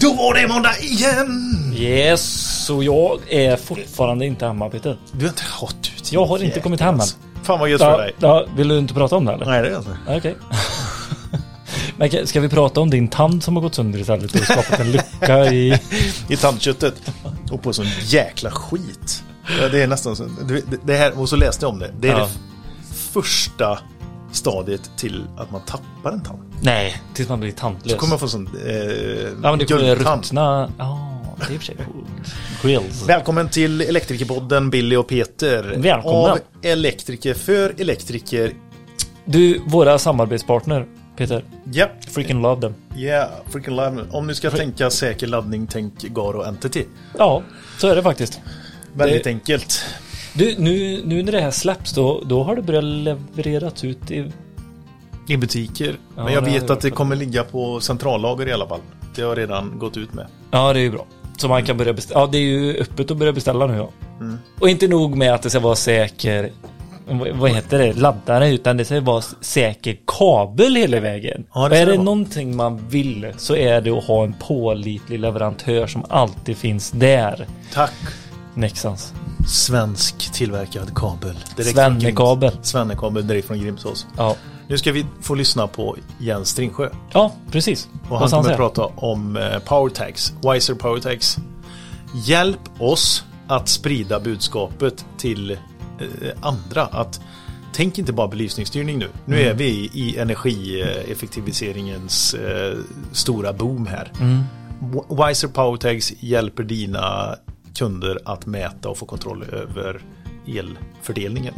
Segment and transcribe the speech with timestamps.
[0.00, 1.52] Då var det måndag igen!
[1.76, 4.96] Yes, och jag är fortfarande inte hemma Peter.
[5.12, 6.12] Du har inte gått ut.
[6.12, 7.06] Jag har inte kommit hem än.
[7.42, 8.12] Fan vad gött för dig.
[8.18, 9.46] ja, vill du inte prata om det eller?
[9.46, 9.96] Nej det är inte.
[10.08, 10.36] Okej.
[11.96, 14.92] Men ska vi prata om din tand som har gått sönder istället och skapat en
[14.92, 15.80] lucka i...
[16.28, 16.94] I tandköttet.
[17.50, 19.22] Och på sån jäkla skit.
[19.70, 20.28] Det är nästan så.
[20.84, 21.90] det- här, och så läste jag om det.
[22.00, 22.28] Det är det
[23.12, 23.78] första
[24.36, 26.42] stadiet till att man tappar en tand.
[26.62, 27.92] Nej, tills man blir tandlös.
[27.92, 28.72] Så kommer man få sån eh,
[29.42, 30.72] Ja men det kommer ruttna...
[30.78, 32.34] Ja, det är i och för sig coolt.
[32.62, 33.08] Grills.
[33.08, 35.62] Välkommen till Elektrikerpodden Billy och Peter.
[35.76, 36.32] Välkomna.
[36.32, 38.52] Av elektriker för elektriker.
[39.24, 41.44] Du, våra samarbetspartner Peter.
[41.72, 42.74] Ja, Freaking love them.
[42.96, 44.04] yeah, freaking love.
[44.10, 46.84] Om du ska tänka säker laddning, tänk Garo Entity.
[47.18, 47.42] Ja,
[47.78, 48.40] så är det faktiskt.
[48.92, 49.84] Väldigt Det- enkelt.
[50.36, 54.32] Du, nu, nu när det här släpps då, då har det börjat levereras ut i...
[55.28, 55.96] I butiker.
[56.16, 58.80] Ja, Men jag vet att det kommer ligga på centrallager i alla fall.
[59.14, 60.26] Det har jag redan gått ut med.
[60.50, 61.06] Ja, det är ju bra.
[61.36, 62.20] Så man kan börja beställa.
[62.20, 63.90] Ja, det är ju öppet att börja beställa nu ja.
[64.20, 64.38] Mm.
[64.60, 66.52] Och inte nog med att det ska vara säker...
[67.34, 67.92] vad- heter det?
[67.92, 71.44] Laddare, utan det ska vara säker kabel hela vägen.
[71.54, 75.20] Ja, det är det det någonting man vill så är det att ha en pålitlig
[75.20, 77.46] leverantör som alltid finns där.
[77.72, 77.94] Tack.
[78.54, 79.14] Nexans.
[79.46, 81.36] Svensk tillverkad kabel.
[81.58, 82.52] Svennekabel.
[82.62, 84.06] Svennekabel direkt från Grimsås.
[84.16, 84.36] Ja.
[84.68, 86.88] Nu ska vi få lyssna på Jens Stringsjö.
[87.12, 87.88] ja, precis.
[88.08, 90.32] Och han kommer prata om eh, powertags.
[90.52, 91.36] Wiser powertags.
[92.14, 95.56] Hjälp oss att sprida budskapet till eh,
[96.40, 96.82] andra.
[96.82, 97.20] Att
[97.72, 99.08] tänk inte bara belysningsstyrning nu.
[99.24, 99.48] Nu Mm.
[99.50, 102.78] är vi i energieffektiviseringens eh,
[103.12, 104.12] stora boom här.
[104.20, 104.42] Mm.
[105.26, 107.36] Wiser powertags hjälper dina
[107.76, 110.00] kunder att mäta och få kontroll över
[110.46, 111.54] elfördelningen.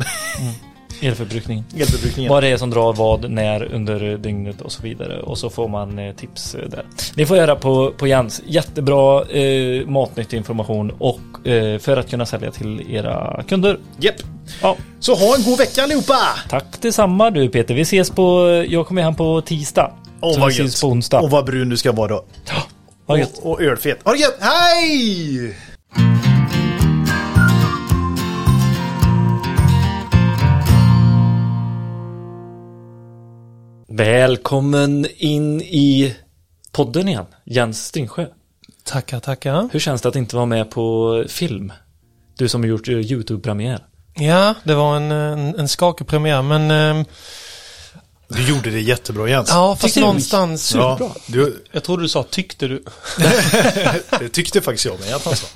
[1.00, 1.64] Elförbrukningen.
[1.76, 2.30] Elförbrukningen.
[2.30, 5.20] Vad det är som drar vad, när, under dygnet och så vidare.
[5.20, 6.84] Och så får man eh, tips eh, där.
[7.14, 8.42] Ni får göra på, på Jens.
[8.46, 13.78] Jättebra eh, matnyttig information och eh, för att kunna sälja till era kunder.
[13.98, 14.14] Japp.
[14.62, 16.18] Ja, Så ha en god vecka allihopa!
[16.48, 17.74] tack detsamma du Peter.
[17.74, 19.92] Vi ses på, jag kommer hem på tisdag.
[20.20, 20.80] Åh vad gött.
[20.80, 21.20] på onsdag.
[21.20, 22.24] Och vad brun du ska vara då.
[23.06, 23.38] Vad gött.
[23.38, 23.98] Och, och ölfet.
[24.04, 24.38] Ha det gött!
[24.40, 25.54] Hej!
[33.98, 36.14] Välkommen in i
[36.72, 37.26] podden igen.
[37.44, 38.26] Jens Stringsjö.
[38.84, 39.68] Tackar, tackar.
[39.72, 41.72] Hur känns det att inte vara med på film?
[42.36, 43.84] Du som har gjort eh, YouTube-premiär.
[44.14, 46.70] Ja, det var en, en, en skakig premiär, men
[47.00, 47.06] eh,
[48.28, 49.48] Du gjorde det jättebra Jens.
[49.50, 50.74] ja, fast Tyckte du- någonstans...
[50.74, 52.84] Ja, du, Jag trodde du sa tyckte du.
[54.18, 55.46] det tyckte faktiskt jag med att han sa.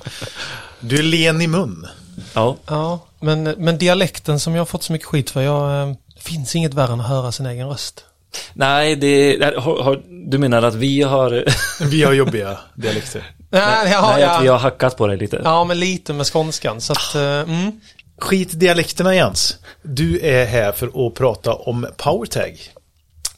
[0.79, 1.87] Du är len i mun.
[2.33, 5.95] Ja, Ja, men, men dialekten som jag har fått så mycket skit för, jag, eh,
[6.19, 8.05] finns inget värre än att höra sin egen röst.
[8.53, 11.45] Nej, det, har, har, du menar att vi har,
[11.89, 13.23] Vi har jobbiga dialekter.
[13.49, 15.41] Nej, ja, nej, att vi har hackat på det lite?
[15.43, 16.81] ja, men lite med skånskan.
[16.81, 17.71] Så att, eh, mm.
[18.17, 19.57] Skit i dialekterna Jens.
[19.81, 22.59] Du är här för att prata om powertag.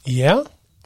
[0.04, 0.44] Ja,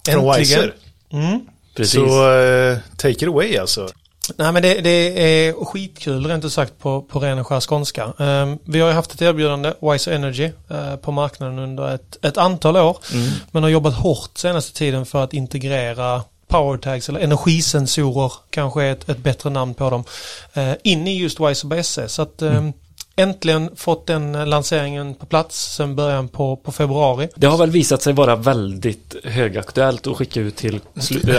[0.08, 0.40] Från äntligen.
[0.40, 0.74] Wiser.
[1.12, 1.40] Mm.
[1.76, 1.94] Precis.
[1.94, 3.88] Så eh, take it away alltså.
[4.36, 8.12] Nej men det, det är skitkul rent ut sagt på, på ren och skär skånska.
[8.18, 12.36] Ehm, vi har ju haft ett erbjudande, Wiser Energy, eh, på marknaden under ett, ett
[12.36, 12.96] antal år.
[13.50, 19.08] Men har jobbat hårt senaste tiden för att integrera powertags eller energisensorer, kanske är ett,
[19.08, 20.04] ett bättre namn på dem,
[20.52, 21.98] eh, in i just Wiser BSC.
[22.08, 22.72] Så att ehm,
[23.16, 27.28] äntligen fått den lanseringen på plats sen början på, på februari.
[27.34, 30.80] Det har väl visat sig vara väldigt högaktuellt att skicka ut till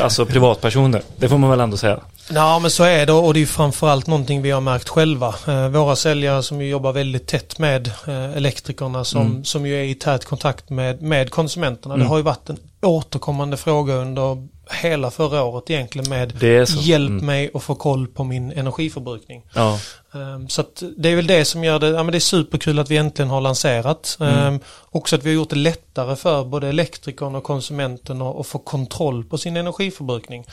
[0.01, 1.01] alltså privatpersoner.
[1.17, 1.99] Det får man väl ändå säga.
[2.29, 5.35] Ja men så är det och det är framförallt någonting vi har märkt själva.
[5.47, 9.43] Eh, våra säljare som jobbar väldigt tätt med eh, elektrikerna som, Mm.
[9.45, 11.93] som ju är i tät kontakt med, med konsumenterna.
[11.93, 12.05] Mm.
[12.05, 14.47] Det har ju varit en återkommande fråga under
[14.81, 16.43] hela förra året egentligen med
[16.79, 17.25] hjälp Mm.
[17.25, 19.43] mig att få koll på min energiförbrukning.
[19.53, 19.79] Ja.
[20.11, 20.63] Um, så
[20.97, 23.29] det är väl det som gör det, ja men det är superkul att vi äntligen
[23.29, 24.17] har lanserat.
[24.19, 24.53] Mm.
[24.53, 28.47] Um, också att vi har gjort det lättare för både elektrikern och konsumenten att, att
[28.47, 30.45] få kontroll på sin energiförbrukning.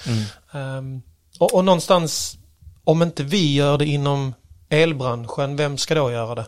[0.52, 1.02] Mm.
[1.38, 2.38] Och, och någonstans,
[2.84, 4.34] om inte vi gör det inom
[4.68, 6.46] elbranschen, vem ska då göra det?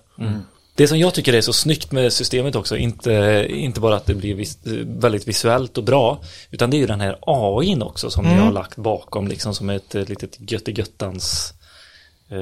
[0.74, 4.14] Det som jag tycker är så snyggt med systemet också, inte, inte bara att det
[4.14, 6.20] blir vis, väldigt visuellt och bra,
[6.50, 8.44] utan det är ju den här AIn också som ni Mm.
[8.44, 11.59] har lagt bakom, liksom som ett litet göttegöttans eh,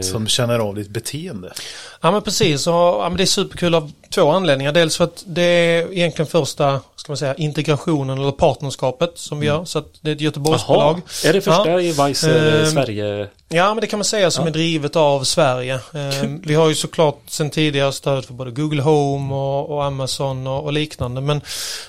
[0.03, 1.53] Som känner av ditt beteende.
[2.01, 4.73] Ja men precis, och, ja, men det är superkul av två anledningar.
[4.73, 9.47] Dels för att det är egentligen första, ska man säga, integrationen eller partnerskapet som vi
[9.47, 9.65] gör.
[9.65, 10.95] Så att det är ett Göteborgsbolag.
[11.23, 11.81] Jaha, är det första Ja.
[11.81, 13.29] i Weiser Ehm, Sverige?
[13.51, 15.75] Ja, men det kan man säga som är drivet av Sverige.
[15.75, 20.47] Eh, vi har ju såklart sedan tidigare stöd för både Google Home och, och Amazon
[20.47, 21.21] och, och, liknande.
[21.21, 21.41] Men,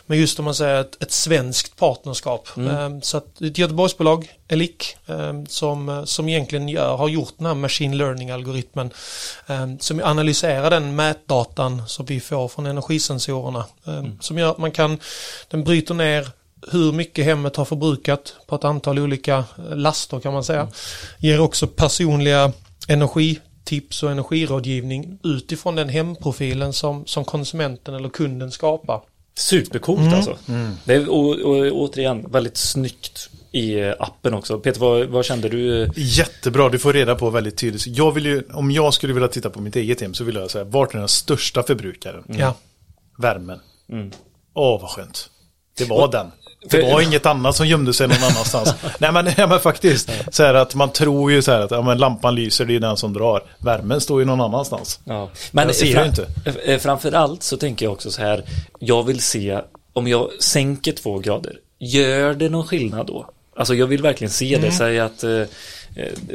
[0.05, 2.49] men just om man säger ett, ett svenskt partnerskap.
[2.57, 7.53] Eh, så att ett Göteborgsbolag, Elic, eh, som, som egentligen gör, har gjort den här
[7.53, 8.89] machine learning-algoritmen.
[9.79, 13.65] Som analyserar den mätdatan som vi får från energisensorerna.
[13.87, 14.99] Eh, som gör att man kan,
[15.49, 16.27] den bryter ner
[16.71, 20.67] hur mycket hemmet har förbrukat på ett antal olika eh, laster kan man säga.
[21.17, 22.51] Ger också personliga
[22.87, 29.01] energitips och energirådgivning utifrån den hemprofilen som, som konsumenten eller kunden skapar.
[29.37, 30.13] Supercoolt mm.
[30.13, 30.37] alltså.
[30.47, 30.71] Mm.
[30.85, 34.59] Det är och, och, återigen väldigt snyggt i appen också.
[34.59, 35.89] Peter, vad, vad, kände du?
[35.95, 37.87] Jättebra, du får reda på väldigt tydligt.
[37.87, 40.51] Jag vill ju, om jag skulle vilja titta på mitt eget hem så vill jag
[40.51, 42.23] säga, vart är den största förbrukaren?
[42.29, 42.41] Mm.
[42.41, 42.55] Ja.
[43.17, 43.59] Värmen.
[43.89, 44.11] Mm.
[44.53, 45.29] Åh, vad skönt.
[45.77, 46.31] Det var och, den.
[46.65, 48.73] Det var inget annat som gömde sig någon annanstans.
[48.99, 50.11] Nej men, ja, men faktiskt.
[50.31, 52.79] Så här att man tror ju så här att ja, men lampan lyser, det är
[52.79, 53.43] den som drar.
[53.57, 54.99] Värmen står ju någon annanstans.
[55.03, 55.29] Ja.
[55.51, 56.27] Men jag ser fram, inte.
[56.65, 58.43] Eh, framförallt så tänker jag också så här.
[58.79, 59.61] Jag vill se
[59.93, 61.53] om jag sänker två grader.
[61.79, 63.29] Gör det någon skillnad då?
[63.55, 64.69] Alltså jag vill verkligen se mm.
[64.69, 64.75] det.
[64.75, 65.47] Säg att eh, Eh,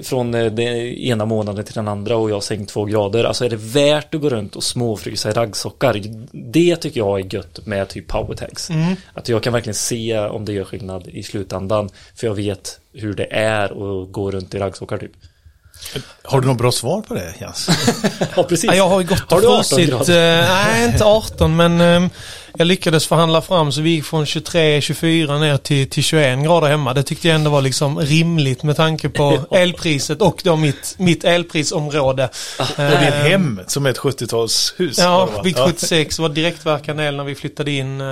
[0.02, 3.24] från eh, den ena månaden till den andra och jag har sänkt två grader.
[3.24, 6.02] Alltså är det värt att gå runt och småfrysa i raggsockar?
[6.32, 8.70] Det tycker jag är gött med typ powertags.
[8.70, 8.96] Mm.
[9.12, 11.88] Att jag kan verkligen se om det gör skillnad i slutändan.
[12.14, 15.12] För jag vet hur det är att gå runt i raggsockar typ.
[16.22, 17.68] Har du något bra svar på det Jens?
[18.36, 18.64] ja precis.
[18.64, 22.10] Ja, jag har ju gått och frusit, eh, nej inte 18 men eh,
[22.58, 26.94] jag lyckades förhandla fram så vi gick från 23-24 ner till, till 21 grader hemma.
[26.94, 31.24] Det tyckte jag ändå var liksom rimligt med tanke på elpriset och då mitt, mitt
[31.24, 32.28] elprisområde.
[32.58, 34.94] Och ditt hem som är ett 70-talshus.
[34.98, 38.02] Ja, byggt 76 var direktverkande el när vi flyttade in.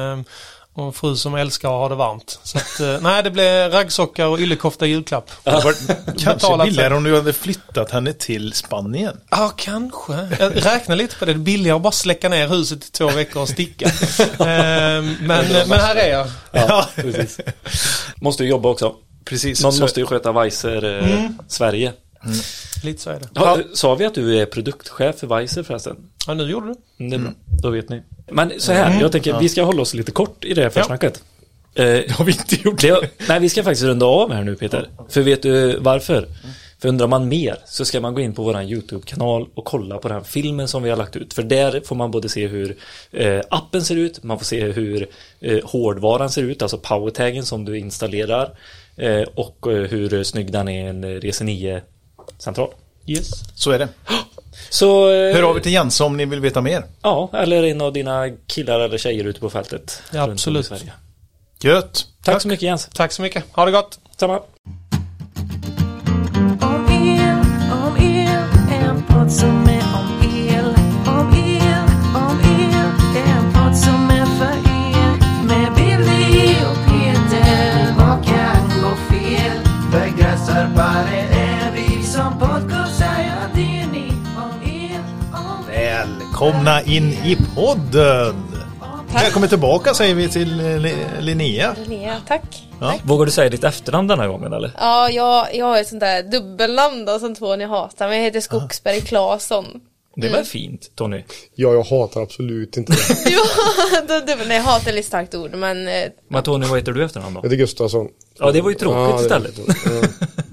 [0.74, 2.40] Och en fru som älskar att ha det varmt.
[2.42, 5.30] Så att, eh, nej, det blev raggsockar och yllekofta julklapp.
[6.19, 9.20] kanske billigare om du hade flyttat henne till Spanien.
[9.30, 10.28] Ja, kanske.
[10.38, 11.32] Jag räknar lite på det.
[11.32, 13.86] Det är billigare att bara släcka ner huset i två veckor och sticka.
[14.38, 16.26] Ehm, men, men här är jag.
[16.52, 17.40] Ja, precis.
[18.16, 18.94] Måste ju jobba också.
[19.25, 19.62] Precis.
[19.62, 19.80] Någon så...
[19.80, 21.38] måste ju sköta Weiser eh, mm.
[21.48, 21.92] Sverige.
[22.25, 22.36] Mm.
[22.82, 23.28] Lite så är det.
[23.34, 25.96] Ja, sa vi att du är produktchef för Weiser förresten?
[26.26, 26.74] Ja, nu gjorde du.
[27.04, 27.28] Mm, det är bra.
[27.28, 27.34] Mm.
[27.62, 28.02] Då vet ni.
[28.30, 29.00] Men så här, mm.
[29.00, 29.38] jag tänker ja.
[29.38, 31.22] vi ska hålla oss lite kort i det här försnacket.
[31.74, 31.82] Ja.
[31.82, 32.80] Eh, det har vi inte gjort.
[32.80, 34.88] Det, nej, vi ska faktiskt runda av här nu Peter.
[35.08, 36.28] För vet du varför?
[36.82, 40.08] För undrar man mer så ska man gå in på våran YouTube-kanal och kolla på
[40.08, 41.34] den filmen som vi har lagt ut.
[41.34, 42.76] För där får man både se hur
[43.10, 45.08] eh, appen ser ut, man får se hur
[45.40, 48.50] eh, hårdvaran ser ut, alltså powertaggen som du installerar
[48.96, 51.82] eh, och eh, hur snygg den är i en Rese 9
[52.38, 52.68] central.
[53.06, 53.30] Yes.
[53.54, 53.88] Så är det.
[54.70, 56.84] Så, eh, Hör av er till Jens om ni vill veta mer.
[57.02, 60.02] Ja, eller en av dina killar eller tjejer ute på fältet.
[60.12, 60.72] Ja, absolut.
[61.62, 61.93] Gött.
[61.94, 62.88] Tack, Tack så mycket Jens.
[62.94, 63.44] Tack så mycket.
[63.52, 63.99] Ha det gott.
[64.16, 64.40] Samma.
[66.60, 67.38] Om el,
[67.72, 68.28] om el,
[68.72, 69.62] en podd som
[86.42, 88.34] välkomna in i podden!
[89.12, 89.22] Tack.
[89.24, 90.80] Välkommen tillbaka säger vi till
[91.20, 91.76] Linnea.
[91.86, 92.68] Linnea, tack.
[92.80, 92.90] Ja.
[92.90, 93.00] tack.
[93.04, 94.70] Vågar du säga ditt efternamn denna gången eller?
[94.78, 98.40] Ja, jag, jag har ett sånt där dubbelnamn då som Tony hatar, men jag heter
[98.40, 99.80] Skogsberg Claesson.
[100.16, 100.44] Det var mm.
[100.44, 101.22] fint, Tony.
[101.54, 103.30] Ja, jag hatar absolut inte det.
[104.08, 105.88] ja, dubbel, nej, hat är lite starkt ord, men...
[105.88, 107.38] Eh, men Tony, vad heter du efternamn då?
[107.38, 108.08] Jag heter Gustafsson.
[108.38, 109.58] Ja, det var ju tråkigt ja, istället.
[109.58, 110.26] Ja.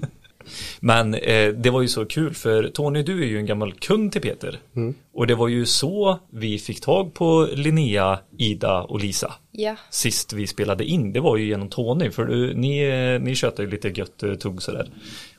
[0.79, 4.11] Men eh, det var ju så kul för Tony du är ju en gammal kund
[4.11, 4.59] till Peter.
[4.75, 4.93] Mm.
[5.13, 9.33] Och det var ju så vi fick tag på Linnea, Ida och Lisa.
[9.59, 9.75] Ja.
[9.89, 13.69] Sist vi spelade in, det var ju genom Tony för du, ni, ni tjötar ju
[13.69, 14.89] lite gött eh, tugg sådär.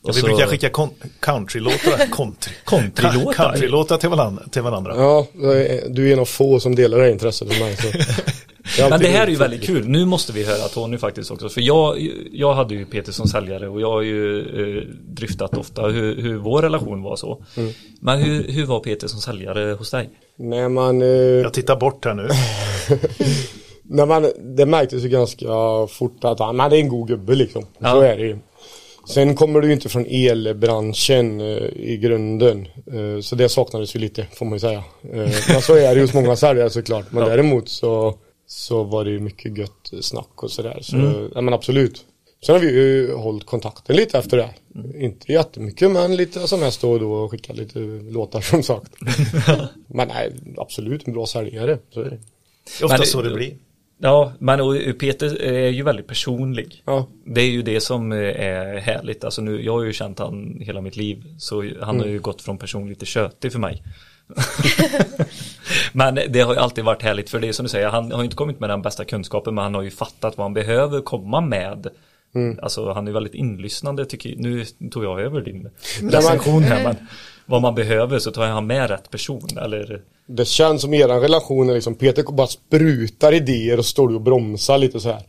[0.02, 0.26] Ja, vi så...
[0.26, 0.70] brukar skicka
[1.20, 4.94] countrylåtar country, countrylåtar country till, varandra, till varandra.
[4.96, 5.26] Ja,
[5.88, 7.76] du är en av få som delar det intresset med mig.
[7.76, 7.88] Så.
[8.90, 9.88] Men det här är ju väldigt kul.
[9.88, 11.48] Nu måste vi höra Tony faktiskt också.
[11.48, 15.82] För jag, jag hade ju Peter som säljare och jag har ju eh, dryftat ofta
[15.82, 17.44] hur, hur vår relation var så.
[17.56, 17.72] Mm.
[18.00, 20.10] Men hur, hur var Peter som säljare hos dig?
[20.36, 21.02] Nej, man...
[21.02, 21.08] Eh...
[21.08, 22.28] Jag tittar bort här nu.
[23.92, 25.46] Nej, man, det märktes ju ganska
[25.88, 27.66] fort att han är en god gubbe liksom.
[27.78, 27.92] Ja.
[27.92, 28.38] Så är det ju.
[29.08, 32.68] Sen kommer du ju inte från elbranschen eh, i grunden.
[32.92, 34.84] Eh, så det saknades ju lite får man ju säga.
[35.02, 37.12] Eh, men så är det ju hos många säljare såklart.
[37.12, 37.28] Men ja.
[37.28, 40.78] däremot så så var det ju mycket gött snack och sådär.
[40.82, 41.30] Så, mm.
[41.34, 42.04] ja men absolut.
[42.46, 44.50] Sen har vi ju hållit kontakten lite efter det.
[44.74, 45.02] Mm.
[45.02, 47.78] Inte jättemycket men lite som helst då och då och skickat lite
[48.10, 48.92] låtar som sagt.
[49.86, 51.78] men nej, absolut en bra säljare.
[51.90, 52.18] Så är det.
[52.84, 53.54] Ofta men, så det blir.
[54.02, 56.82] Ja, men och Peter är ju väldigt personlig.
[56.86, 57.08] Ja.
[57.24, 59.24] Det är ju det som är härligt.
[59.24, 61.24] Alltså nu, jag har ju känt han hela mitt liv.
[61.38, 63.82] Så han har ju gått från personlig till tjötig för mig.
[65.92, 68.18] men det har ju alltid varit härligt för det är som du säger, han har
[68.18, 71.00] ju inte kommit med den bästa kunskapen men han har ju fattat vad han behöver
[71.00, 71.86] komma med.
[72.62, 74.38] Alltså han är väldigt inlyssnande tycker jag.
[74.38, 75.70] Nu tog jag över din
[76.02, 76.96] recension här men
[77.46, 80.02] vad man behöver så tar han med rätt person eller
[80.36, 84.78] Det känns som eran relation är liksom Peter bara sprutar idéer och står och bromsar
[84.78, 85.22] lite så här.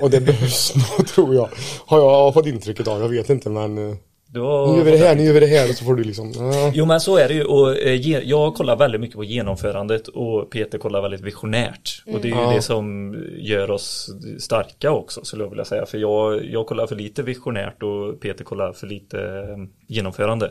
[0.00, 1.48] Och det behövs nog tror jag.
[1.86, 3.96] Har jag fått intrycket av, jag vet inte men eh,
[4.30, 5.94] du har Nu gör vi det här, nu gör vi det här och så får
[5.94, 6.70] du liksom ja.
[6.74, 7.94] Jo men så är det ju och eh,
[8.28, 12.42] jag kollar väldigt mycket på genomförandet och Peter kollar väldigt visionärt och det är ju
[12.42, 12.52] Ja.
[12.54, 16.96] det som gör oss starka också skulle jag vilja säga för jag, jag kollar för
[16.96, 19.56] lite visionärt och Peter kollar för lite eh,
[19.88, 20.50] genomförande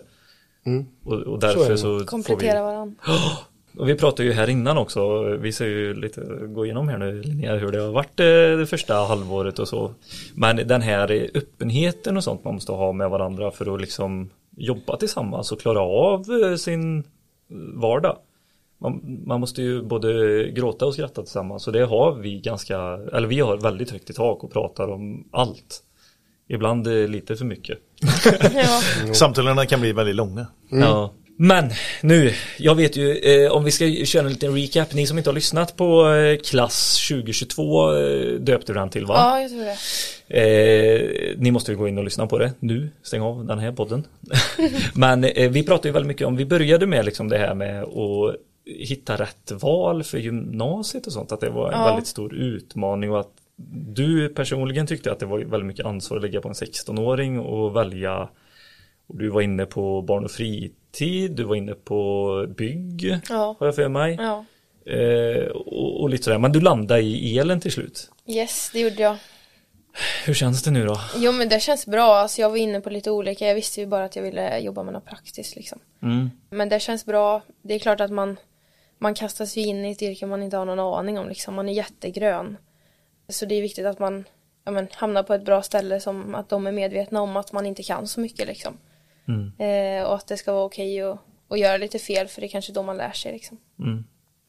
[1.05, 1.77] och, och Så är därför det.
[1.77, 2.95] så, får vi Komplettera varandra.
[3.77, 7.21] och vi pratade ju här innan också, vi ska ju lite gå igenom här nu
[7.21, 9.93] Linnea hur det har varit eh, det första halvåret och så.
[10.35, 14.97] Men den här öppenheten och sånt man måste ha med varandra för att liksom jobba
[14.97, 17.03] tillsammans och klara av eh, sin
[17.73, 18.17] vardag.
[18.77, 22.77] Man, man måste ju både gråta och skratta tillsammans och det har vi ganska,
[23.13, 25.83] eller vi har väldigt högt i tak och pratar om allt.
[26.49, 27.77] Ibland eh, lite för mycket.
[28.53, 29.13] Ja.
[29.13, 30.47] Samtalen kan bli väldigt långa.
[30.69, 31.13] Ja.
[31.39, 31.69] Men
[32.03, 35.29] nu, jag vet ju eh, om vi ska köra en liten recap, ni som inte
[35.29, 39.15] har lyssnat på eh, klass 2022 eh, döpte du den till va?
[39.17, 39.77] ja, jag tror det.
[40.27, 43.71] Eh, ni måste ju gå in och lyssna på det nu, stäng av den här
[43.71, 44.03] podden.
[44.95, 47.83] Men eh, vi pratade ju väldigt mycket om, vi började med liksom det här med
[47.83, 51.85] att hitta rätt val för gymnasiet och sånt, att det var en Ja.
[51.85, 53.31] väldigt stor utmaning och att
[53.87, 57.75] du personligen tyckte att det var väldigt mycket ansvar att lägga på en 16-åring och
[57.75, 58.29] välja
[59.07, 60.71] och du var inne på barn och fritid,
[61.29, 63.55] du var inne på bygg, Ja.
[63.59, 64.17] har jag för mig.
[64.19, 64.45] Ja.
[64.93, 68.11] Eh, och, och lite sådär, men du landade i elen till slut.
[68.27, 69.17] Yes, det gjorde jag.
[70.25, 70.99] Hur känns det nu då?
[71.15, 73.87] Jo men det känns bra, alltså jag var inne på lite olika, jag visste ju
[73.87, 75.79] bara att jag ville jobba med något praktiskt liksom.
[76.01, 76.29] Mm.
[76.49, 78.37] Men det känns bra, det är klart att man,
[78.97, 81.69] man kastas ju in i ett yrke man inte har någon aning om liksom, man
[81.69, 82.57] är jättegrön.
[83.29, 84.23] Så det är viktigt att man
[84.65, 87.65] ja, men, hamnar på ett bra ställe som att de är medvetna om att man
[87.65, 88.77] inte kan så mycket liksom.
[89.59, 91.19] Eh, och att det ska vara okej att,
[91.49, 93.57] att göra lite fel för det är kanske då man lär sig liksom.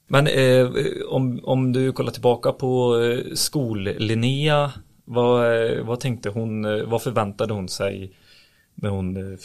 [0.06, 0.70] Men eh,
[1.08, 4.70] om, om du kollar tillbaka på eh, skol-Linnea,
[5.04, 8.12] vad, eh, vad tänkte hon, eh, vad förväntade hon sig
[8.74, 9.38] när hon eh,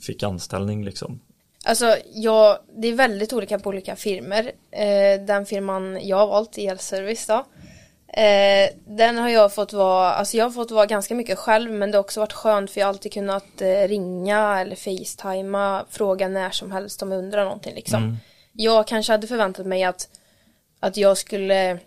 [0.00, 1.20] fick anställning liksom?
[1.64, 4.52] Alltså, jag, det är väldigt olika på olika firmer.
[4.70, 7.44] Eh, den firman jag har valt, Elservice då.
[8.12, 11.90] Eh, den har jag fått vara, alltså jag har fått vara ganska mycket själv men
[11.90, 16.28] det har också varit skönt för jag har alltid kunnat eh, ringa eller facetima, fråga
[16.28, 18.02] när som helst om jag undrar någonting liksom.
[18.52, 20.08] Jag kanske hade förväntat mig att,
[20.80, 21.78] att jag skulle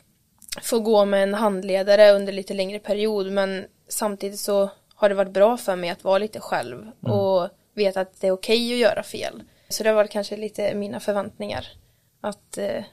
[0.61, 5.33] få gå med en handledare under lite längre period men samtidigt så har det varit
[5.33, 9.03] bra för mig att vara lite själv och veta att det är okej att göra
[9.03, 9.43] fel.
[9.69, 11.67] Så det var kanske lite mina förväntningar.
[12.21, 12.83] Att eh,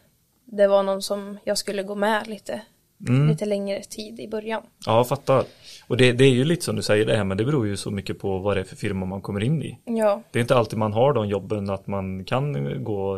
[0.45, 2.61] det var någon som jag skulle gå med lite,
[2.99, 4.62] lite längre tid i början.
[4.87, 5.45] Ja, fattar.
[5.87, 7.76] Och det, det är ju lite som du säger det här, men det beror ju
[7.76, 9.78] så mycket på vad det är för firma man kommer in i.
[9.85, 13.17] Ja, Det är inte alltid man har de jobben att man kan gå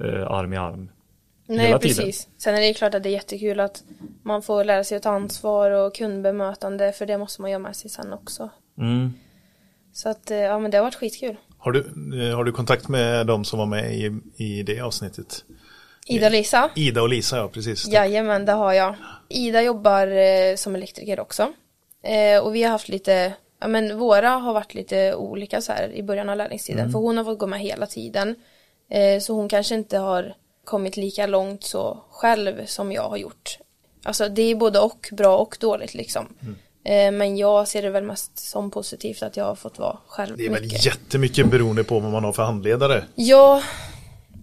[0.00, 0.90] eh, arm i arm.
[1.46, 1.96] nej Hela tiden.
[1.96, 2.28] precis.
[2.38, 3.82] Sen är det klart att det är jättekul att
[4.22, 7.76] man får lära sig att ta ansvar och kundbemötande för det måste man göra med
[7.76, 8.50] sig sen också.
[8.78, 9.12] Mm.
[9.92, 11.36] Så att eh, ja men det har varit skitkul.
[11.58, 11.80] Har du,
[12.22, 15.44] eh, har du kontakt med de som var med i, i det avsnittet?
[16.08, 16.70] Ida och Lisa?
[16.74, 17.86] Ida och Lisa, ja precis.
[17.88, 18.94] Jajamän, det har jag.
[19.28, 21.52] Ida jobbar eh, som elektriker också.
[22.02, 25.92] Eh, och vi har haft lite, ja men våra har varit lite olika så här
[25.92, 26.92] i början av lärlingstiden.
[26.92, 28.34] För hon har fått gå med hela tiden.
[28.90, 30.34] Eh, så hon kanske inte har
[30.64, 33.58] kommit lika långt så själv som jag har gjort.
[34.04, 36.26] Alltså det är både och, bra och dåligt liksom.
[36.84, 40.36] Eh, men jag ser det väl mest som positivt att jag har fått vara själv
[40.36, 40.84] Det är väl mycket.
[40.84, 43.04] jättemycket beroende på vad man har för handledare.
[43.14, 43.62] Ja,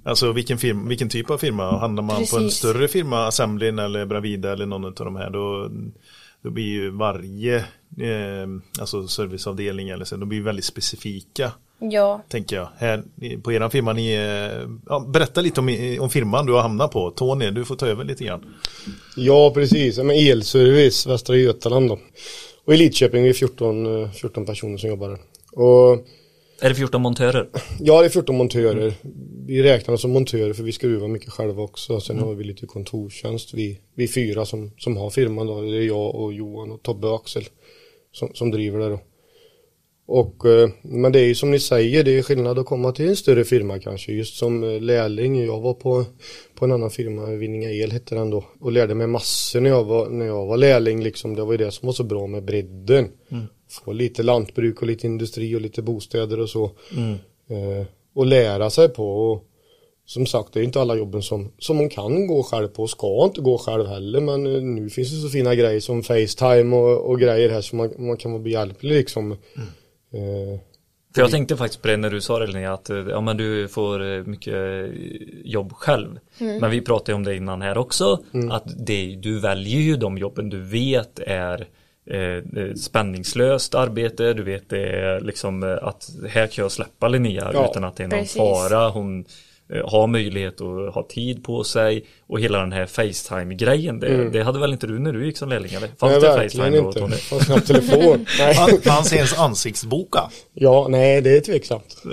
[0.06, 1.78] Alltså vilken, firma, vilken typ av firma.
[1.80, 2.60] Handlar man på en Precis.
[2.60, 5.70] större firma, Assemblin eller Bravida eller någon av de här, då,
[6.42, 8.48] då blir ju varje eh,
[8.80, 11.52] alltså serviceavdelning eller så, de blir väldigt specifika.
[11.80, 12.24] ja.
[12.30, 12.70] Tänker jag.
[12.78, 13.04] Här,
[13.44, 17.12] på eran firma, ni, eh, ja, berätta lite om, om firman du har hamnat på.
[17.12, 18.54] Tony, du får ta över lite grann.
[19.16, 22.00] Ja precis, men elservice Västra Götaland då.
[22.66, 25.20] Och i Lidköping vi är 14, eh, 14 personer som jobbar där.
[25.52, 26.06] Och
[26.62, 27.50] Är det 14 montörer?
[27.80, 28.94] ja det är 14 montörer.
[29.48, 32.00] Vi räknar som montörer för vi skruvar mycket själva också.
[32.00, 33.54] Sen har vi lite kontorstjänst.
[33.54, 35.62] Vi, vi fyra som, som har firman då.
[35.62, 37.44] Det är jag och Johan och Tobbe och Axel
[38.12, 39.00] som, som driver det då.
[40.08, 43.10] Och, eh, men det är ju som ni säger, det är skillnad att komma till
[43.10, 44.12] en större firma kanske.
[44.12, 46.06] Just som eh, lärling, jag var på,
[46.56, 48.46] på en annan firma, Vinninga El hette den då.
[48.60, 51.36] Och lärde mig massor när jag var, när jag var lärling liksom.
[51.36, 53.08] Det var ju det som var så bra med bredden.
[53.86, 56.64] Få lite lantbruk och lite industri och lite bostäder och så.
[57.50, 59.32] Eh, och lära sig på.
[59.32, 59.44] Och,
[60.08, 62.90] som sagt, det är inte alla jobben som, som man kan gå själv på och
[62.90, 64.22] ska inte gå själv heller.
[64.22, 67.78] Men eh, nu finns det så fina grejer som Facetime och, och grejer här som
[67.78, 69.32] man, man kan vara behjälplig liksom.
[69.32, 70.60] Eh,
[71.16, 73.38] För jag tänkte faktiskt på det när du sa det Linnea, att eh, ja, men
[73.38, 74.92] du får eh, mycket
[75.44, 76.20] jobb själv.
[76.38, 78.20] Men vi pratade om det innan här också,
[78.52, 81.68] att det, du väljer ju de jobben du vet är
[82.12, 87.08] eh, eh, spänningslöst arbete, du vet det är liksom eh, att här kan jag släppa
[87.08, 88.38] Linnea Ja, utan att det är någon precis.
[88.38, 89.26] fara, hon
[89.74, 94.44] eh, har möjlighet att ha tid på sig och hela den här Facetime-grejen, det, det
[94.44, 95.88] hade väl inte du när du gick som lärling eller?
[95.88, 97.18] Fanns nej, det Facetime då inte.
[97.18, 98.26] Fanns knappt telefon.
[98.40, 98.82] nej.
[98.82, 100.30] Fanns ens ansiktsboka?
[100.54, 101.98] Ja, nej det är tveksamt.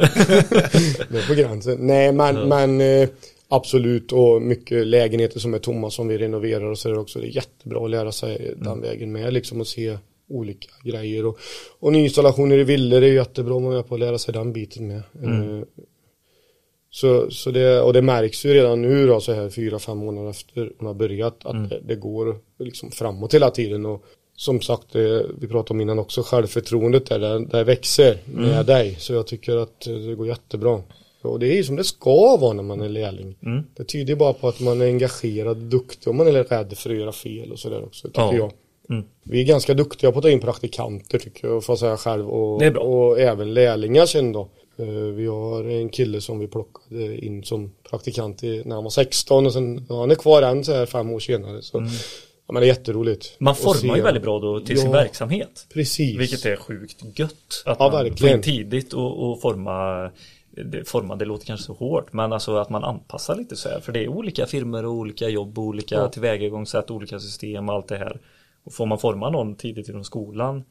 [1.08, 1.76] det är på gränsen.
[1.80, 3.08] Nej men, men eh,
[3.52, 7.18] absolut och mycket lägenheter som är tomma som vi renoverar och så är det också.
[7.18, 11.26] Det är jättebra att lära sig den vägen med liksom och se olika grejer.
[11.26, 11.38] Och,
[11.80, 14.88] och nyinstallationer i villor är jättebra att vara med på att lära sig den biten
[14.88, 15.02] med.
[15.22, 15.64] Eh,
[16.90, 20.30] så, så det, och det märks ju redan nu då så här fyra, fem månader
[20.30, 23.86] efter man har börjat att det, det går liksom framåt hela tiden.
[23.86, 24.04] Och
[24.36, 28.96] som sagt, det, vi pratade om innan också, självförtroendet där, där, där växer med dig.
[28.98, 30.82] Så jag tycker att det går jättebra.
[31.22, 33.36] Och det är ju som det ska vara när man är lärling.
[33.76, 36.90] Det tyder ju bara på att man är engagerad, duktig och man är rädd för
[36.90, 38.34] att göra fel och sådär också, tycker Ja.
[38.34, 38.52] jag.
[38.90, 39.04] Mm.
[39.22, 42.28] Vi är ganska duktiga på att ta in praktikanter tycker jag, får jag säga själv.
[42.30, 44.48] Och, och även lärlingar sen då.
[44.78, 48.90] Eh, Vi har en kille som vi plockade in som praktikant i, när han var
[48.90, 51.62] 16 och sen, han är kvar än så här fem år senare.
[51.62, 51.78] Så,
[52.46, 53.26] ja, men det är jätteroligt.
[53.26, 53.36] Mm.
[53.44, 55.66] Man formar ju väldigt bra då till sin Ja, verksamhet.
[55.74, 56.18] Precis.
[56.20, 57.32] Vilket är sjukt gött.
[57.64, 58.16] Att Ja, man verkligen.
[58.16, 60.10] får in tidigt och, och forma
[60.86, 63.80] forma, det låter kanske så hårt, men alltså att man anpassar lite så här.
[63.80, 66.08] För det är olika firmor och olika jobb, och olika Ja.
[66.08, 68.20] tillvägagångssätt, olika system och allt det här.
[68.64, 70.64] Och får man forma någon tidigt inom skolan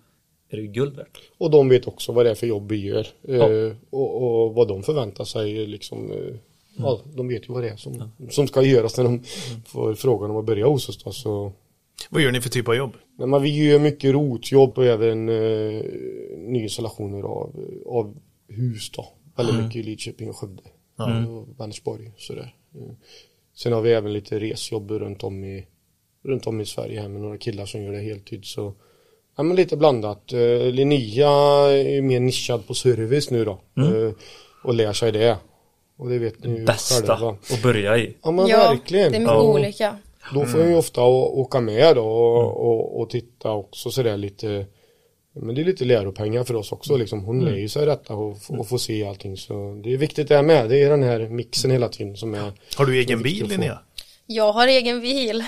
[0.50, 1.22] är det guld värt.
[1.38, 3.08] Och de vet också vad det är för jobb vi gör.
[3.22, 3.50] Ja.
[3.52, 6.12] Eh, och, och vad de förväntar sig liksom.
[6.12, 6.36] Eh,
[6.78, 9.24] ja, de vet ju vad det är som, som ska göras när de
[9.66, 11.12] får frågan om att börja hos oss då.
[11.12, 11.52] Så,
[12.10, 12.94] Vad gör ni för typ av jobb?
[13.18, 15.84] Nej, men vi gör mycket rotjobb och även eh,
[16.38, 19.08] nyinstallationer av, av hus då.
[19.36, 20.62] Väldigt mycket i Lidköping och Skövde.
[21.30, 22.56] Och Vänersborg och sådär.
[22.76, 22.94] Eh,
[23.56, 25.66] Sen har vi även lite resjobb runt om i,
[26.24, 28.46] runt om i Sverige här med några killar som gör det heltid.
[28.46, 28.74] Så
[29.38, 30.34] ja, men lite blandat.
[30.34, 30.40] Eh,
[30.72, 31.30] Linnea
[31.72, 33.52] är mer nischad på service nu då.
[33.78, 34.12] Eh,
[34.64, 35.38] och lär sig det.
[35.98, 37.30] Och det vet ni ju Bästa själva.
[37.54, 38.16] att börja i.
[38.24, 39.12] Ja men ja, verkligen.
[39.12, 39.42] det är mycket Ja.
[39.54, 39.98] olika.
[40.34, 44.66] Då får jag ju ofta åka med då och, och, och titta också sådär lite
[45.36, 47.24] Men det är lite läropengar för oss också liksom.
[47.24, 50.36] Hon lär ju sig detta och, och får se allting så Det är viktigt det
[50.36, 50.70] här med.
[50.70, 53.48] Det är den här mixen hela tiden som är Har du egen bil.
[53.48, 53.80] Linnea?
[54.26, 55.44] Jag har egen bil.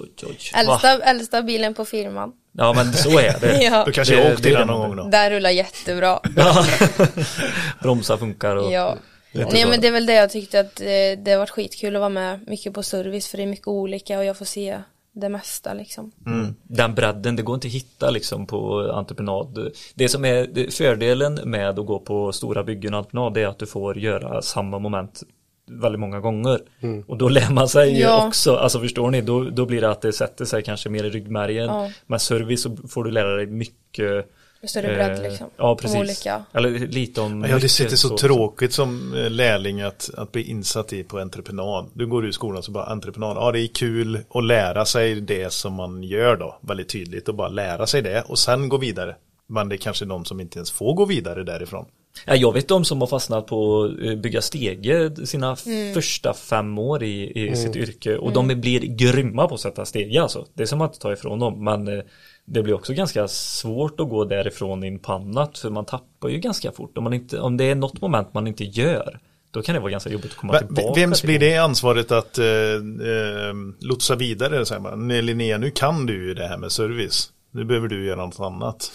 [0.00, 0.36] Oj, oj?
[0.54, 2.32] Äldsta, äldsta bilen på firman.
[2.52, 3.62] Ja men så är det.
[3.62, 3.84] Ja.
[3.86, 5.08] Du kanske Det- har åkt i den någon gång då?
[5.08, 6.20] Den rullar jättebra.
[7.82, 8.96] Bromsar funkar och Ja.
[9.32, 10.86] Nej men det är väl det jag tyckte att eh,
[11.24, 14.18] det har varit skitkul att vara med mycket på service för det är mycket olika
[14.18, 14.78] och jag får se
[15.20, 16.10] det mesta liksom.
[16.26, 16.54] Mm.
[16.62, 19.72] Den bredden, det går inte att hitta liksom på entreprenad.
[19.94, 23.66] Det som är fördelen med att gå på stora byggen och entreprenad är att du
[23.66, 25.22] får göra samma moment
[25.70, 26.60] väldigt många gånger.
[27.06, 28.26] Och då lär man sig Ja.
[28.26, 31.10] också, alltså förstår ni, då, då blir det att det sätter sig kanske mer i
[31.10, 31.66] ryggmärgen.
[31.66, 31.90] Ja.
[32.06, 34.30] Med service så får du lära dig mycket
[34.62, 35.50] Större bredd eh, liksom.
[35.56, 35.96] Ja, Om precis.
[35.96, 36.44] olika.
[36.52, 40.92] Eller lite om Ja, det sitter så tråkigt som eh, lärling att, att bli insatt
[40.92, 41.90] i på entreprenad.
[41.94, 45.52] Du går ur skolan så bara entreprenad, ja det är kul att lära sig det
[45.52, 49.16] som man gör då, väldigt tydligt och bara lära sig det och sen gå vidare.
[49.48, 51.86] Men det är kanske de som inte ens får gå vidare därifrån.
[52.26, 55.56] Ja, jag vet de som har fastnat på att eh, bygga stege sina
[55.94, 60.22] första fem år i, i sitt yrke och de blir grymma på att sätta stege
[60.22, 60.46] alltså.
[60.54, 62.04] Det ska man inte ta ifrån dem men eh,
[62.46, 66.38] det blir också ganska svårt att gå därifrån in på annat för man tappar ju
[66.38, 66.98] ganska fort.
[66.98, 69.18] Om, man inte, om det är något moment man inte gör
[69.50, 71.28] då kan det vara ganska jobbigt att komma Men tillbaka Vems till.
[71.28, 74.66] blir det ansvaret att eh, eh, lotsa vidare?
[74.66, 77.32] Så här, bara, "Nej, Linnea, nu kan du ju det här med service.
[77.50, 78.90] Nu behöver du göra något annat.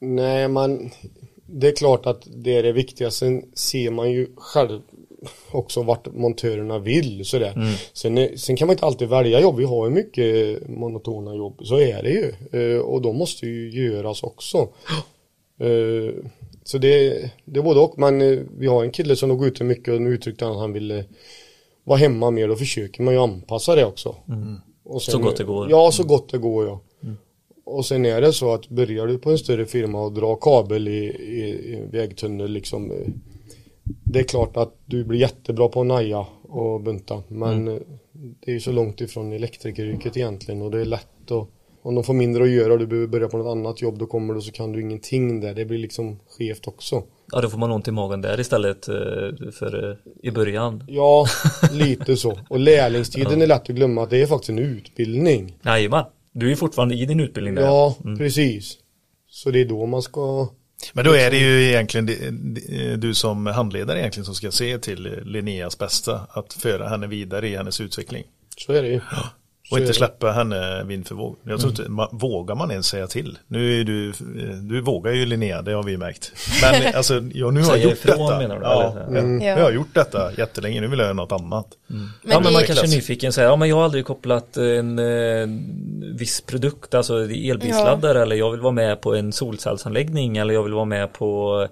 [0.00, 0.90] Nej man
[1.46, 4.80] Det är klart att det är det viktiga Sen ser man ju själv
[5.50, 7.52] också vart montörerna vill sådär.
[7.56, 7.74] Mm.
[7.92, 9.56] Sen, sen kan man inte alltid välja jobb.
[9.56, 11.60] Vi har ju mycket monotona jobb.
[11.64, 12.32] Så är det ju.
[12.60, 14.68] Eh, och de måste ju göras också.
[15.60, 16.14] Eh,
[16.64, 17.10] så det,
[17.44, 17.98] det är både och.
[17.98, 20.60] Men eh, vi har en kille som låg ute mycket och nu uttryckte han att
[20.60, 21.04] han ville
[21.84, 22.48] vara hemma mer.
[22.48, 24.16] Då försöker man ju anpassa det också.
[24.84, 25.70] Och Så gott det går.
[25.70, 26.80] Ja, så gott det går ja.
[27.64, 30.88] Och sen är det så att börjar du på en större firma och dra kabel
[30.88, 32.92] i, i, i vägtunnel liksom
[34.12, 37.74] Det är klart att du blir jättebra på att naja och bunta men eh,
[38.12, 41.48] det är ju så långt ifrån elektrikeryrket egentligen och det är lätt att
[41.82, 44.06] om de får mindre att göra och du behöver börja på något annat jobb då
[44.06, 45.54] kommer du så kan du ingenting där.
[45.54, 47.02] Det blir liksom skevt också.
[47.32, 48.94] Ja, då får man ont i magen där istället eh,
[49.52, 50.84] för eh, i början.
[50.88, 51.26] Ja,
[51.72, 52.38] lite så.
[52.50, 55.58] Och lärlingstiden är lätt att glömma att det är faktiskt en utbildning.
[55.64, 56.04] Jajamän.
[56.32, 57.62] Du är fortfarande i din utbildning där.
[57.62, 58.78] Ja, precis.
[59.30, 60.48] Så det är då man ska
[60.92, 65.20] Men då är det ju egentligen di- du som handledare egentligen som ska se till
[65.24, 66.26] Linneas bästa.
[66.30, 68.24] Att föra henne vidare i hennes utveckling.
[68.56, 69.00] Så är det ju.
[69.72, 71.36] Och inte släppa henne vind för våg.
[71.44, 71.94] Jag tror inte, Mm.
[71.94, 73.38] man, vågar man ens säga till?
[73.46, 74.12] Nu är du,
[74.62, 76.32] du vågar ju Linnea, det har vi märkt.
[76.62, 78.38] Men alltså, ja, nu har jag gjort ifrån, detta.
[78.38, 79.16] menar du, Ja, eller?
[79.22, 79.46] jag, Ja.
[79.58, 81.66] jag har gjort detta jättelänge, nu vill jag göra något annat.
[81.86, 84.56] ja, men det man är- kanske är nyfiken säger, ja men jag har aldrig kopplat
[84.56, 85.46] en eh,
[86.18, 90.72] viss produkt, alltså elbilsladdare eller jag vill vara med på en solcellsanläggning eller jag vill
[90.72, 91.68] vara med på eh,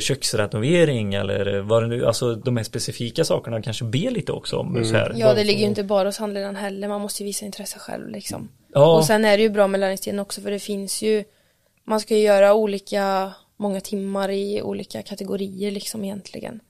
[0.00, 4.84] köksrenovering eller vad det nu, alltså de här specifika sakerna kanske be lite också om
[4.84, 5.14] så här.
[5.16, 6.88] Ja, det ligger ju inte bara hos handledaren heller.
[6.88, 8.48] Man måste ju visa intresse själv liksom.
[8.74, 8.96] Ja.
[8.96, 11.24] Och sen är det ju bra med lärlingstiden också för det finns ju
[11.86, 16.60] Man ska ju göra olika Många timmar i olika kategorier liksom egentligen.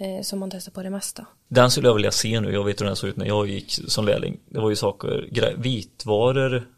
[0.00, 1.26] Eh, som man testar på det mesta.
[1.48, 3.70] Den skulle jag vilja se nu, jag vet hur den såg ut när jag gick
[3.70, 4.40] som lärling.
[4.48, 6.68] Det var ju saker, vitvaror,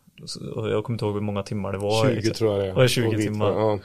[0.70, 2.14] jag kommer inte ihåg hur många timmar det var.
[2.14, 2.72] 20 tror jag det är.
[2.74, 3.50] Var det 20 Och vit- timmar?
[3.50, 3.78] Ja.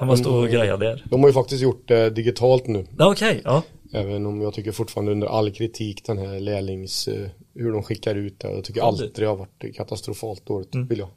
[0.00, 1.04] Man måste stå och greja där.
[1.10, 2.86] De har ju faktiskt gjort det digitalt nu.
[2.98, 3.62] Ja, Okej, ja.
[3.92, 8.14] Även om jag tycker fortfarande under all kritik den här lärlings, eh, hur de skickar
[8.14, 8.50] ut det.
[8.52, 11.08] Jag tycker Ja, alltid det har varit katastrofalt dåligt, vill jag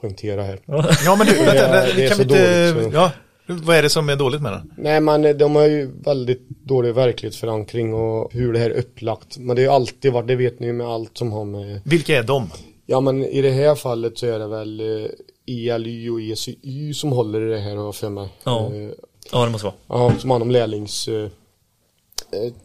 [0.00, 0.60] poängtera här.
[1.04, 3.10] Ja men du, vänta, det är kan vi inte, dåligt, så- ja,
[3.46, 4.72] vad är det som är dåligt med den?
[4.76, 9.38] Nej men eh, de har ju väldigt dålig verklighetsförankring och hur det här är upplagt.
[9.38, 11.80] Men det har ju alltid varit, det vet ni ju med allt som har med
[11.84, 12.50] Vilka är de?
[12.90, 15.10] Ja men i det här fallet så är det väl eh,
[15.46, 18.28] ELY och ECY som håller i det här har jag för mig.
[18.44, 18.72] Ja.
[18.74, 18.90] Eh,
[19.32, 19.74] Ja, det måste vara.
[19.88, 21.28] Ja, som hand om lärlings eh,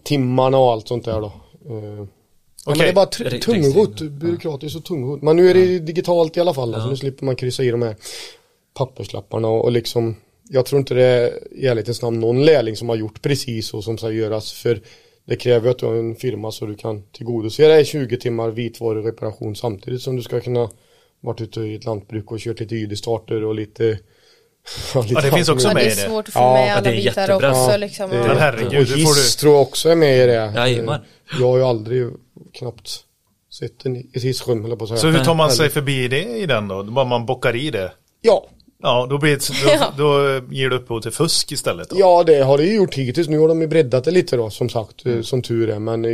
[0.03, 1.31] timmarna och allt sånt där då.
[2.65, 3.05] Ja, men det är bara
[3.39, 5.21] tungrot, byråkratiskt och tungrot.
[5.21, 7.81] Men nu är det digitalt i alla fall, alltså, nu slipper man kryssa i de
[7.81, 7.95] här
[8.73, 10.15] papperslapparna och, och liksom
[10.49, 13.81] Jag tror inte det är i ärlighetens namn någon lärling som har gjort precis så
[13.81, 14.81] som ska göras för
[15.27, 19.55] det kräver att du har en firma så du kan tillgodose dig 20 timmar vitvarureparation
[19.55, 20.69] samtidigt som du ska kunna
[21.21, 23.83] varit ute i ett lantbruk och kört lite ID-starter och lite
[24.93, 25.95] Ja, lite Ja, det finns allt också Ja, möjligt.
[25.95, 26.09] det med är i det.
[26.09, 27.49] svårt att få Ja, med ja, alla det är bitar jättebra.
[27.51, 28.09] också Ja, liksom.
[28.09, 28.27] det- Ja.
[28.27, 29.39] Men herregud, och det får hiss du...
[29.41, 30.53] tror jag också är med i det.
[30.55, 31.01] Jajamän.
[31.39, 32.07] Jag har ju aldrig
[32.53, 32.99] knappt
[33.59, 34.87] sett en, ett hissrum på.
[34.87, 36.83] Så hur tar man sig förbi det i den då?
[36.83, 37.91] Bara man bockar i det?
[38.21, 38.47] Ja,
[38.85, 40.03] Ja, då, blir det, då,
[40.49, 41.95] då ger det upphov till fusk istället då.
[41.99, 43.27] ja det har det ju gjort hittills.
[43.27, 45.17] Nu har de ju breddat det lite då som sagt, Mm.
[45.17, 45.79] eh, som tur är.
[45.79, 46.11] Men eh,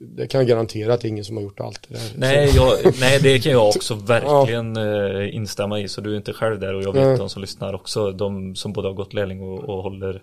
[0.00, 2.02] det kan jag garantera att det är ingen som har gjort allt det där.
[2.16, 5.88] Nej, jag, nej, det kan jag också verkligen eh, instämma i.
[5.88, 7.16] Så du är inte själv där och jag vet Nej.
[7.18, 8.12] de som lyssnar också.
[8.12, 10.22] De som både har gått lärling och, och håller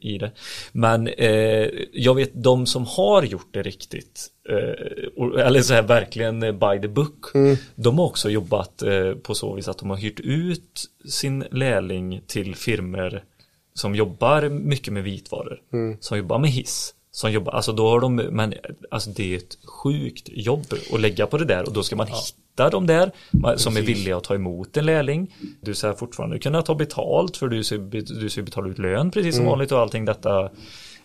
[0.00, 0.32] i, det.
[0.72, 4.26] Men eh, jag vet de som har gjort det riktigt.
[4.48, 7.26] Eh, eller så här verkligen by the book.
[7.74, 12.20] De har också jobbat eh, på så vis att de har hyrt ut sin lärling
[12.26, 13.24] till firmer
[13.74, 15.60] som jobbar mycket med vitvaror.
[16.00, 16.94] Som jobbar med hiss.
[17.18, 18.54] Som jobbar, alltså då har de, men
[18.90, 22.06] alltså det är ett sjukt jobb att lägga på det där och då ska man
[22.06, 23.10] hitta de där
[23.56, 25.34] som är villiga att ta emot en lärling.
[25.60, 27.76] Du ska fortfarande kunna ta betalt för du ska,
[28.20, 30.50] du ska betala ut lön precis som vanligt och allting detta.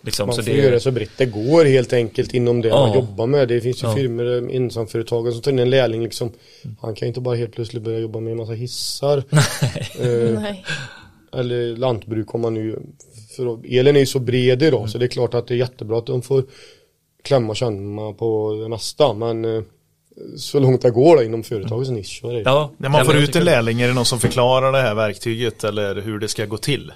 [0.02, 2.88] Liksom, Man så får det, göra så brett det går helt enkelt inom det Ja.
[2.88, 3.48] man jobbar med.
[3.48, 3.96] Det finns ju Ja.
[3.96, 6.32] firmor, eh, ensamföretagare som tar in en lärling liksom.
[6.82, 9.18] Han kan ju inte bara helt plötsligt börja jobba med en massa hissar.
[10.00, 10.66] eh, Nej.
[11.34, 12.80] eller lantbruk om man nu
[13.36, 15.98] för elen är ju så bred idag så det är klart att det är jättebra
[15.98, 16.44] att de får
[17.24, 19.64] klämma och känna på det mesta men eh,
[20.38, 22.42] så långt det går då, inom företagets nisch så är det.
[22.42, 25.64] ja, När man får ut en lärling, är det någon som förklarar det här verktyget
[25.64, 26.92] eller hur det ska gå till?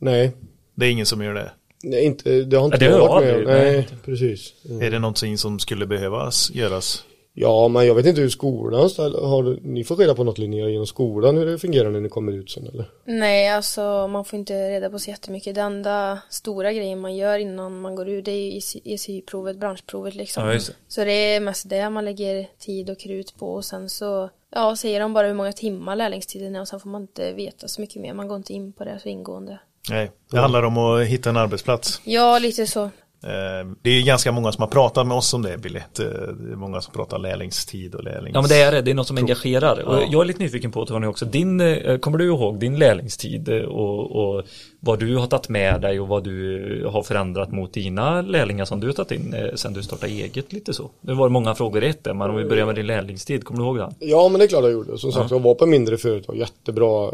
[0.00, 0.32] Nej,
[0.74, 1.52] Det är ingen som gör det.
[1.82, 3.72] nej inte, det har inte Ja, det jag varit med.
[3.72, 4.52] Nej, precis.
[4.68, 4.82] Mm.
[4.82, 7.04] Är det någonting som skulle behövas göras?
[7.36, 10.86] Ja, men jag vet inte hur skolan har ni får reda på något Linnea genom
[10.86, 12.84] skolan hur det fungerar när ni kommer ut sen eller?
[13.04, 15.54] Nej, alltså man får inte reda på så jättemycket.
[15.54, 20.14] Det enda stora grejen man gör innan man går ut det är ju ECY-provet, branschprovet
[20.14, 20.46] liksom.
[20.46, 20.76] Ja, det.
[20.88, 24.76] Så det är mest det man lägger tid och krut på och sen så ja,
[24.76, 27.80] säger de bara hur många timmar lärlingstiden är och sen får man inte veta så
[27.80, 28.14] mycket mer.
[28.14, 29.58] Man går inte in på det så ingående.
[29.90, 32.00] Nej, det handlar om att hitta en arbetsplats.
[32.04, 32.90] Ja, lite så.
[33.26, 35.80] Eh, Det är ganska många som har pratat med oss om det Billy.
[35.96, 38.34] Det det är många som pratar lärlingstid och lärlings...
[38.34, 39.82] Ja men det är det, det är något som engagerar.
[39.82, 40.02] Och Ja.
[40.10, 43.58] jag är lite nyfiken på Tony också, din, eh, kommer du ihåg din lärlingstid eh,
[43.62, 44.42] och, och
[44.80, 48.80] vad du har tagit med dig och vad du har förändrat mot dina lärlingar som
[48.80, 50.90] du har tagit in sen du startade eget lite så?
[51.00, 53.64] Det var många frågor i ett men om vi börjar med din lärlingstid, kommer du
[53.66, 53.94] ihåg den?
[53.98, 54.98] Ja men det är klart jag gjorde.
[54.98, 57.10] Som sagt jag var på mindre företag, jättebra.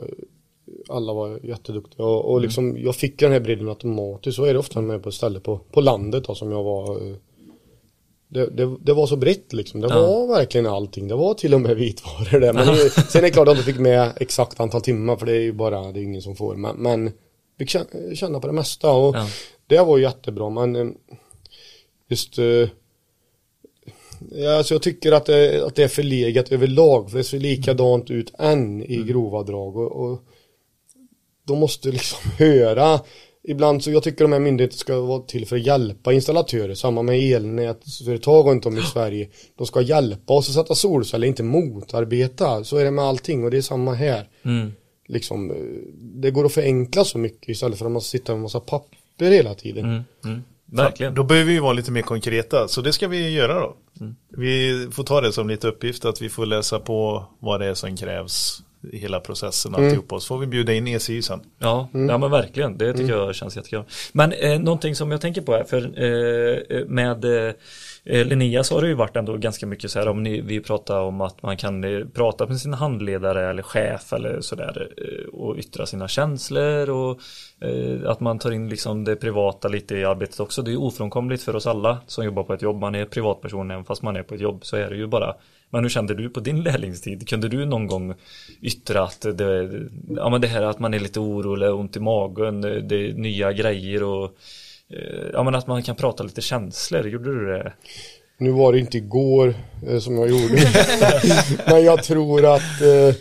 [0.91, 4.37] Alla var jätteduktiga och, och liksom jag fick den här bredden automatiskt.
[4.37, 7.07] Så är det ofta med på ett ställe på, på landet då, som jag var.
[7.09, 7.15] eh,
[8.29, 9.81] Det, det, det var så brett liksom.
[9.81, 10.01] Det Ja.
[10.07, 11.09] var verkligen allting.
[11.09, 12.53] Det var till och med vitvaror där.
[12.53, 15.27] Men det, sen är det klart att jag inte fick med exakt antal timmar för
[15.27, 16.57] det är ju bara, det är ingen som får.
[16.57, 17.11] Men, men
[17.59, 17.69] fick
[18.15, 19.27] känna- på det mesta och Ja.
[19.67, 20.51] det var jättebra.
[20.51, 20.87] Men eh,
[22.09, 22.69] just eh,
[24.33, 27.11] Ja, alltså jag tycker att det, att det är förlegat överlag.
[27.11, 29.77] För det ser likadant ut än i grova drag.
[29.77, 30.19] Och, och
[31.51, 33.01] de måste liksom höra.
[33.43, 36.75] Ibland så jag tycker de här myndigheterna ska vara till för att hjälpa installatörer.
[36.75, 39.29] Samma med elnätsföretag runt om i Sverige.
[39.57, 42.65] De ska hjälpa oss att sätta solceller, inte motarbeta.
[42.65, 44.29] Så är det med allting och det är samma här.
[44.43, 44.73] Mm.
[45.09, 45.57] Liksom, eh,
[46.01, 49.31] det går att förenkla så mycket istället för att man sitter med en massa papper
[49.31, 49.85] hela tiden.
[49.85, 50.03] Mm.
[50.25, 50.43] Mm.
[50.65, 51.15] Verkligen.
[51.15, 53.77] Då behöver vi vara lite mer konkreta, så det ska vi göra då.
[54.29, 57.75] Vi får ta det som lite uppgift att vi får läsa på vad det är
[57.75, 58.63] som krävs
[58.93, 60.15] i hela processen alltihopa.
[60.15, 61.41] Och så får vi bjuda in ECI sen.
[61.59, 62.79] Ja, ja men verkligen.
[62.79, 63.83] Det tycker jag känns jättekul.
[64.13, 68.83] Men eh, någonting som jag tänker på är, för eh, med eh, Linnea så har
[68.83, 71.57] det ju varit ändå ganska mycket så här om ni, vi pratar om att man
[71.57, 76.91] kan eh, prata med sin handledare eller chef eller sådär eh, och yttra sina känslor
[76.91, 77.21] och
[77.61, 80.63] eh, att man tar in liksom det privata lite i arbetet också.
[80.63, 82.81] Det är ju ofrånkomligt för oss alla som jobbar på ett jobb.
[82.81, 85.35] Man är privatperson även fast man är på ett jobb så är det ju bara.
[85.71, 87.29] Men hur kände du på din lärlingstid?
[87.29, 88.15] Kunde du någon gång
[88.61, 89.71] yttra att det,
[90.17, 93.53] ja, men det här att man är lite orolig, ont i magen, det är nya
[93.53, 94.25] grejer och
[94.91, 97.09] eh, ja, men att man kan prata lite känslor?
[97.09, 97.73] Gjorde du det?
[98.39, 99.55] Nu var det inte igår
[99.89, 100.59] eh, som jag gjorde.
[101.67, 103.15] Men jag tror att eh,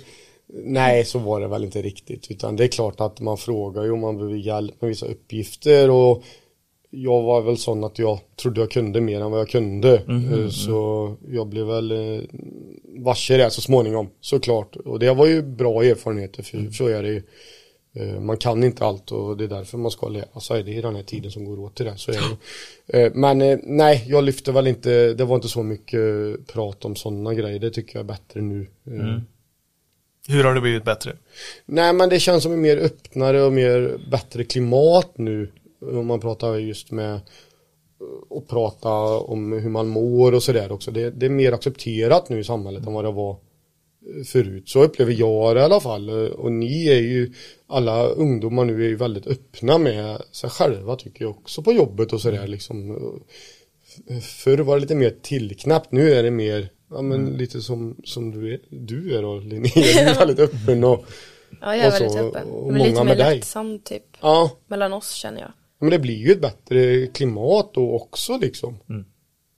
[0.53, 2.31] Nej, så var det väl inte riktigt.
[2.31, 5.89] Utan det är klart att man frågar ju om man behöver hjälp med vissa uppgifter
[5.89, 6.23] och
[6.91, 9.95] jag var väl sån att jag trodde jag kunde mer än vad jag kunde.
[10.34, 12.21] Eh, Så jag blev väl eh,
[12.99, 14.75] varse det så småningom, såklart.
[14.75, 17.23] Och det var ju bra erfarenheter, för så är det ju.
[17.93, 20.82] Eh, Man kan inte allt och det är därför man ska lära sig det i
[20.82, 21.97] den här tiden som går åt till det.
[21.97, 22.17] Så är
[22.88, 23.12] det.
[23.15, 25.99] Men nej, jag lyfte väl inte, det var inte så mycket
[26.47, 27.60] prat om sådana grejer.
[27.60, 28.67] Det tycker jag är bättre nu.
[28.88, 29.19] Eh,
[30.28, 31.15] Hur har det blivit bättre?
[31.65, 35.52] Nej men det känns som en mer öppnare och mer bättre klimat nu.
[35.81, 37.19] Om man pratar just med
[38.29, 38.89] och prata
[39.19, 40.91] om hur man mår och sådär också.
[40.91, 44.69] Det, det är mer accepterat nu i samhället än vad det var eh, förut.
[44.69, 46.09] Så upplever jag det i alla fall.
[46.29, 47.33] Och ni är ju,
[47.67, 52.13] alla ungdomar nu är ju väldigt öppna med sig själva tycker jag också på jobbet
[52.13, 52.99] och sådär liksom.
[54.21, 58.31] Förr var det lite mer tillknappt, nu är det mer, ja men lite som, som
[58.31, 61.05] du är, du är då Linnea, du är väldigt öppen och
[61.61, 62.47] Ja, jag är väldigt öppen.
[62.67, 64.03] Men lite mer lättsam typ.
[64.21, 65.51] ja, Mellan oss känner jag.
[65.79, 68.79] Men det blir ju ett bättre klimat då också liksom.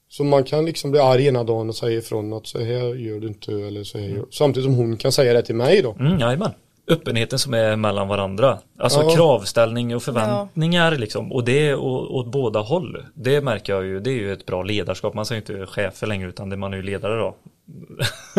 [0.10, 3.20] Så man kan liksom bli arg ena dagen och säga ifrån att så här gör
[3.20, 5.96] du inte eller så här gör Samtidigt som hon kan säga det till mig då.
[6.00, 6.52] Mm, jajamän.
[6.88, 8.60] Öppenheten som är mellan varandra.
[8.80, 9.16] Alltså Ja.
[9.16, 11.32] kravställning och förväntningar liksom.
[11.32, 13.06] Och det är åt båda håll.
[13.14, 14.00] Det märker jag ju.
[14.00, 15.14] Det är ju ett bra ledarskap.
[15.14, 17.36] Man säger inte chefer längre utan det man är ju ledare då.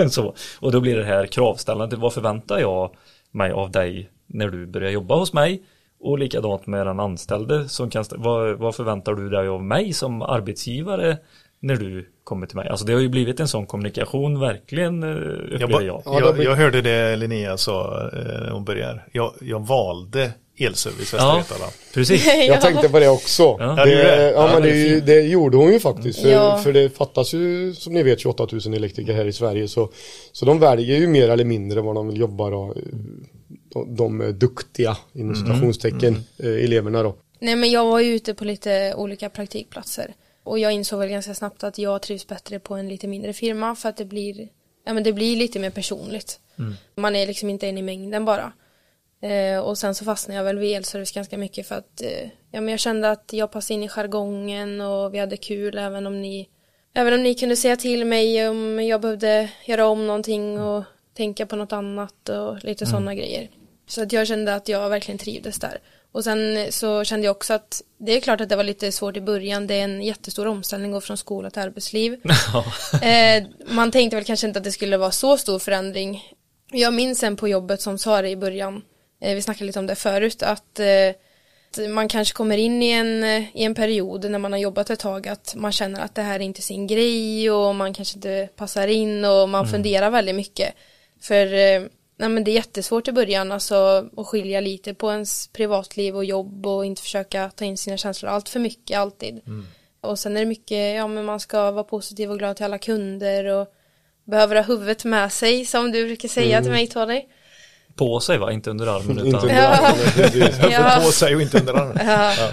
[0.10, 0.34] så.
[0.60, 1.98] Och då blir det här kravställandet.
[1.98, 2.90] Vad förväntar jag
[3.30, 5.62] mig av dig när du börjar jobba hos mig?
[6.04, 10.22] Och likadant med den anställde som kan, vad, vad förväntar du dig av mig som
[10.22, 11.18] arbetsgivare
[11.60, 12.68] när du kommer till mig?
[12.68, 15.08] Alltså det har ju blivit en sån kommunikation verkligen eh,
[15.54, 16.20] upplever Jag, jag.
[16.20, 19.02] Jag, jag hörde det Linnea sa eh, när hon började.
[19.12, 21.38] Jag, jag valde elservice Västra Ja.
[21.38, 21.72] Götaland.
[21.94, 22.26] Precis.
[22.48, 23.42] Jag tänkte på det också.
[23.42, 23.84] Ja.
[23.84, 26.22] Det ja, Ja, men det det gjorde hon ju faktiskt.
[26.22, 26.58] För, Ja.
[26.58, 29.68] för det fattas ju som ni vet 28 000 elektriker här i Sverige.
[29.68, 29.90] Så,
[30.32, 32.74] så de väljer ju mer eller mindre vad de vill jobba då.
[33.86, 37.16] De, duktiga inom citationstecken eh, eleverna då.
[37.38, 40.14] Nej men jag var ju ute på lite olika praktikplatser.
[40.42, 43.74] Och jag insåg väl ganska snabbt att jag trivs bättre på en lite mindre firma
[43.74, 44.48] för att det blir,
[44.84, 46.40] ja men det blir lite mer personligt.
[46.94, 48.52] Man är liksom inte en i mängden bara.
[49.22, 52.60] Eh, och sen så fastnade jag väl vid elservice ganska mycket för att eh, ja,
[52.60, 56.22] men jag kände att jag passade in i jargongen och vi hade kul även om
[56.22, 56.48] ni
[56.94, 61.46] även om ni kunde säga till mig om jag behövde göra om någonting och tänka
[61.46, 63.48] på något annat och lite sådana grejer.
[63.92, 65.78] Så att jag kände att jag verkligen trivdes där.
[66.12, 69.16] Och sen så kände jag också att det är klart att det var lite svårt
[69.16, 69.66] i början.
[69.66, 72.12] Det är en jättestor omställning att gå från skola till arbetsliv.
[73.02, 76.22] eh, man tänkte väl kanske inte att det skulle vara så stor förändring.
[76.70, 78.82] Jag minns en på jobbet som sa det i början,
[79.20, 83.24] eh, vi snackade lite om det förut, att eh, man kanske kommer in i en,
[83.54, 86.40] i en period när man har jobbat ett tag att man känner att det här
[86.40, 90.74] är inte sin grej och man kanske inte passar in och man funderar väldigt mycket.
[91.20, 91.82] För eh,
[92.16, 96.24] nej, men det är jättesvårt i början alltså att skilja lite på ens privatliv och
[96.24, 99.40] jobb och inte försöka ta in sina känslor allt för mycket alltid.
[100.00, 102.78] Och sen är det mycket, ja men man ska vara positiv och glad till alla
[102.78, 103.66] kunder och
[104.24, 107.22] behöver ha huvudet med sig som du brukar säga till mig Tony.
[107.94, 109.68] På sig va, inte under armen Inte utan under Ja.
[109.68, 110.70] armen.
[110.72, 111.00] Ja.
[111.04, 112.06] På sig och inte under armen.
[112.06, 112.48] Ja.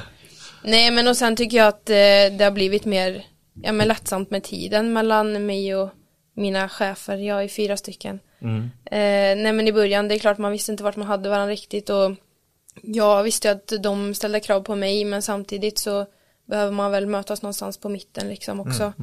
[0.64, 1.96] Nej men och sen tycker jag att eh,
[2.38, 3.26] det har blivit mer
[3.64, 5.90] ja, men lättsamt med tiden mellan mig och
[6.36, 7.18] mina chefer.
[7.18, 8.20] Jag är fyra stycken.
[8.42, 8.64] Mm.
[8.86, 11.52] Eh, nej men i början, det är klart man visste inte vart man hade varandra
[11.52, 12.12] riktigt och
[12.82, 16.06] jag visste att de ställde krav på mig men samtidigt så
[16.46, 18.94] behöver man väl mötas någonstans på mitten liksom också.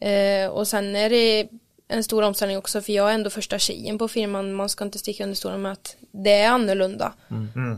[0.00, 1.48] Eh, och sen är det
[1.88, 4.52] en stor omställning också för jag är ändå första tjejen på firman.
[4.52, 7.12] Man ska inte sticka under stolen med att det är annorlunda.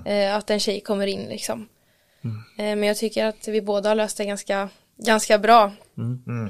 [0.07, 1.69] Eh, att en tjej kommer in liksom.
[2.57, 4.69] Eh, men jag tycker att vi båda har löst det ganska,
[5.07, 5.73] ganska bra.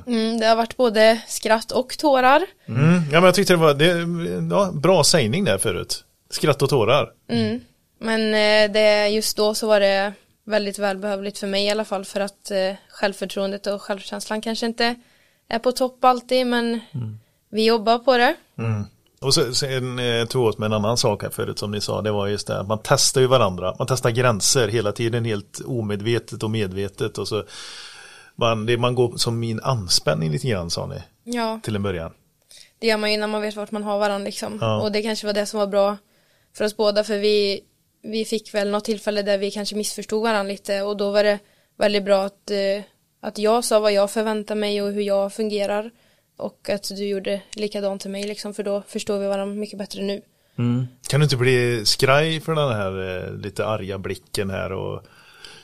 [0.07, 2.47] Mm, det har varit både skratt och tårar.
[2.69, 3.03] Mm.
[3.13, 6.05] Ja men jag tyckte det var det, ja, bra sägning där förut.
[6.31, 7.13] Skratt och tårar.
[7.29, 7.61] Mm.
[7.99, 10.13] Men eh, det, just då så var det
[10.45, 14.95] väldigt välbehövligt för mig i alla fall för att eh, självförtroendet och självkänslan kanske inte
[15.49, 16.81] är på topp alltid men
[17.51, 18.35] vi jobbar på det.
[18.59, 18.85] Mm.
[19.21, 21.81] Och så, sen eh, tog jag åt med en annan sak här förut som ni
[21.81, 25.25] sa, det var just det att man testar ju varandra, man testar gränser hela tiden
[25.25, 27.45] helt omedvetet och medvetet och så
[28.41, 32.13] man, det, man går som min anspänning lite grann sa ni Ja, till en början.
[32.79, 34.59] det gör man ju när man vet vart man har varandra liksom.
[34.61, 34.81] Ja.
[34.83, 35.97] Och det kanske var det som var bra
[36.57, 37.61] för oss båda för vi,
[38.03, 41.39] vi fick väl något tillfälle där vi kanske missförstod varandra lite och då var det
[41.79, 42.83] väldigt bra att, eh,
[43.21, 45.91] att jag sa vad jag förväntar mig och hur jag fungerar
[46.37, 50.03] och att du gjorde likadant till mig liksom för då förstår vi varandra mycket bättre
[50.03, 50.23] nu.
[51.09, 55.03] Kan du inte bli skraj för den här eh, lite arga blicken här och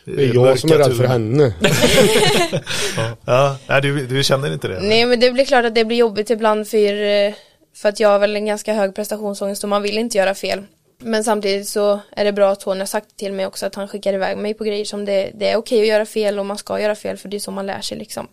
[0.06, 1.54] Det är jag som är rädd för henne.
[3.24, 4.80] Ja, nej, du, du känner inte det?
[4.80, 7.34] Nej men det blir klart att det blir jobbigt ibland för, eh,
[7.76, 10.62] för att jag har väl en ganska hög prestationsångest och man vill inte göra fel.
[10.98, 13.88] Men samtidigt så är det bra att Tony har sagt till mig också att han
[13.88, 16.58] skickar iväg mig på grejer som det, det är okej att göra fel och man
[16.58, 18.26] ska göra fel för det är så man lär sig liksom.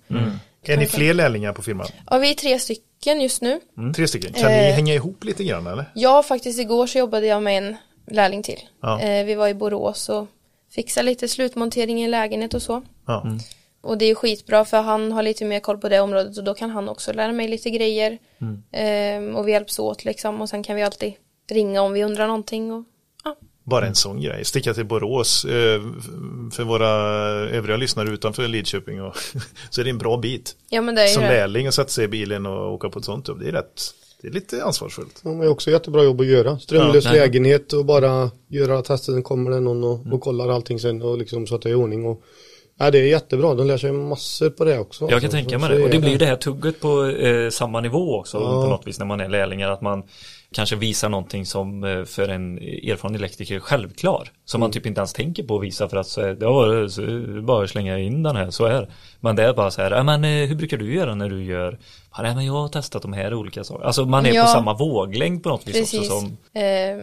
[0.65, 1.87] Är ni fler lärlingar på firman?
[2.09, 3.59] Ja vi är tre stycken just nu.
[3.77, 4.33] Mm, tre stycken.
[4.33, 4.73] Kan ni Eh.
[4.75, 5.85] hänga ihop lite grann eller?
[5.95, 7.75] Ja faktiskt igår så jobbade jag med en
[8.11, 8.59] lärling till.
[8.81, 9.01] Ja.
[9.01, 10.27] Eh, vi var i Borås och
[10.75, 12.81] fixade lite slutmontering i en lägenhet och så.
[13.05, 13.25] Ja.
[13.81, 16.53] Och det är skitbra för han har lite mer koll på det området och då
[16.53, 18.17] kan han också lära mig lite grejer.
[18.71, 21.13] Ehm, och vi hjälps åt liksom och sen kan vi alltid
[21.51, 22.71] ringa om vi undrar någonting.
[22.73, 22.83] Och,
[23.23, 23.35] ja.
[23.63, 24.45] Bara en sån grej.
[24.45, 25.81] Sticka till Borås eh,
[26.53, 26.89] för våra
[27.49, 29.01] övriga lyssnare utanför Lidköping.
[29.01, 29.15] Och
[29.69, 30.55] så är det en bra bit.
[30.69, 31.29] ja men det är Som det.
[31.29, 33.39] lärling och sätta sig i bilen och åka på ett sånt jobb.
[33.39, 33.81] Det är rätt.
[34.23, 35.19] Det är lite ansvarsfullt.
[35.23, 36.59] De har ju också jättebra jobb att göra.
[36.59, 37.11] Strömlös Ja.
[37.11, 39.23] lägenhet och bara göra testen.
[39.23, 41.75] Kommer det någon och, och kollar allting sen och liksom så att det är i
[41.75, 42.05] ordning.
[42.05, 42.21] Och,
[42.79, 43.53] ja, det är jättebra.
[43.53, 45.03] De lär sig massor på det också.
[45.03, 45.75] Jag kan Alltså, tänka mig det.
[45.83, 48.63] Och är det blir ju det här tugget på eh, samma nivå också Ja.
[48.63, 49.69] på något vis när man är lärlingar.
[49.71, 50.03] Att man
[50.53, 54.29] kanske visar någonting som eh, för en erfaren elektriker är självklar.
[54.45, 57.01] Som man typ inte ens tänker på att visa för att så, är- ja, så,
[57.41, 58.89] bara slänga in den här, så är.
[59.19, 61.79] Men det är bara så här, men eh, hur brukar du göra när du gör,
[62.21, 63.85] nej, men jag har testat de här olika sakerna.
[63.85, 64.41] Alltså man är Ja.
[64.43, 65.99] på samma våglängd på något vis Precis.
[65.99, 66.99] också som Ehm,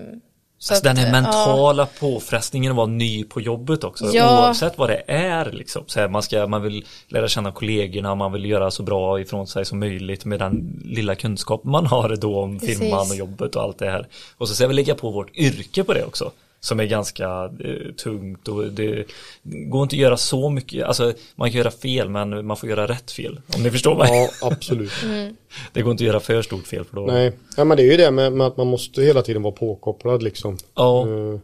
[0.62, 1.12] så Alltså den att, här ja.
[1.12, 4.06] mentala påfrestningen att vara ny på jobbet också.
[4.12, 4.42] Ja.
[4.42, 5.84] Oavsett vad det är liksom.
[5.86, 9.46] Så här, man, ska, man vill lära känna kollegorna, man vill göra så bra ifrån
[9.46, 12.78] sig som möjligt med den lilla kunskap man har då om Precis.
[12.78, 14.08] firman och jobbet och allt det här.
[14.36, 16.30] Och så ska vi lägga på vårt yrke på det också.
[16.62, 19.04] Som är ganska eh, tungt och det
[19.42, 22.86] går inte att göra så mycket, alltså man kan göra fel men man får göra
[22.88, 23.40] rätt fel.
[23.56, 24.08] Om ni förstår mig.
[24.10, 24.92] Ja, absolut.
[25.72, 27.06] Det går inte att göra för stort fel för då.
[27.06, 29.54] Nej, ja, men det är ju det med, med att man måste hela tiden vara
[29.54, 30.56] påkopplad liksom.
[30.74, 31.08] Ja.
[31.08, 31.40] Eh,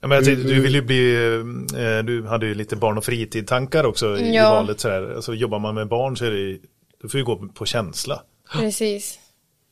[0.00, 1.14] Ja, men jag tänkte, du vill ju bli,
[1.76, 4.50] eh, du hade ju lite barn och fritid-tankar också i, i Ja.
[4.50, 4.80] valet.
[4.80, 5.14] Så här.
[5.16, 6.58] Alltså, jobbar man med barn så är det,
[7.02, 8.22] då får ju gå på känsla.
[8.52, 9.18] Precis.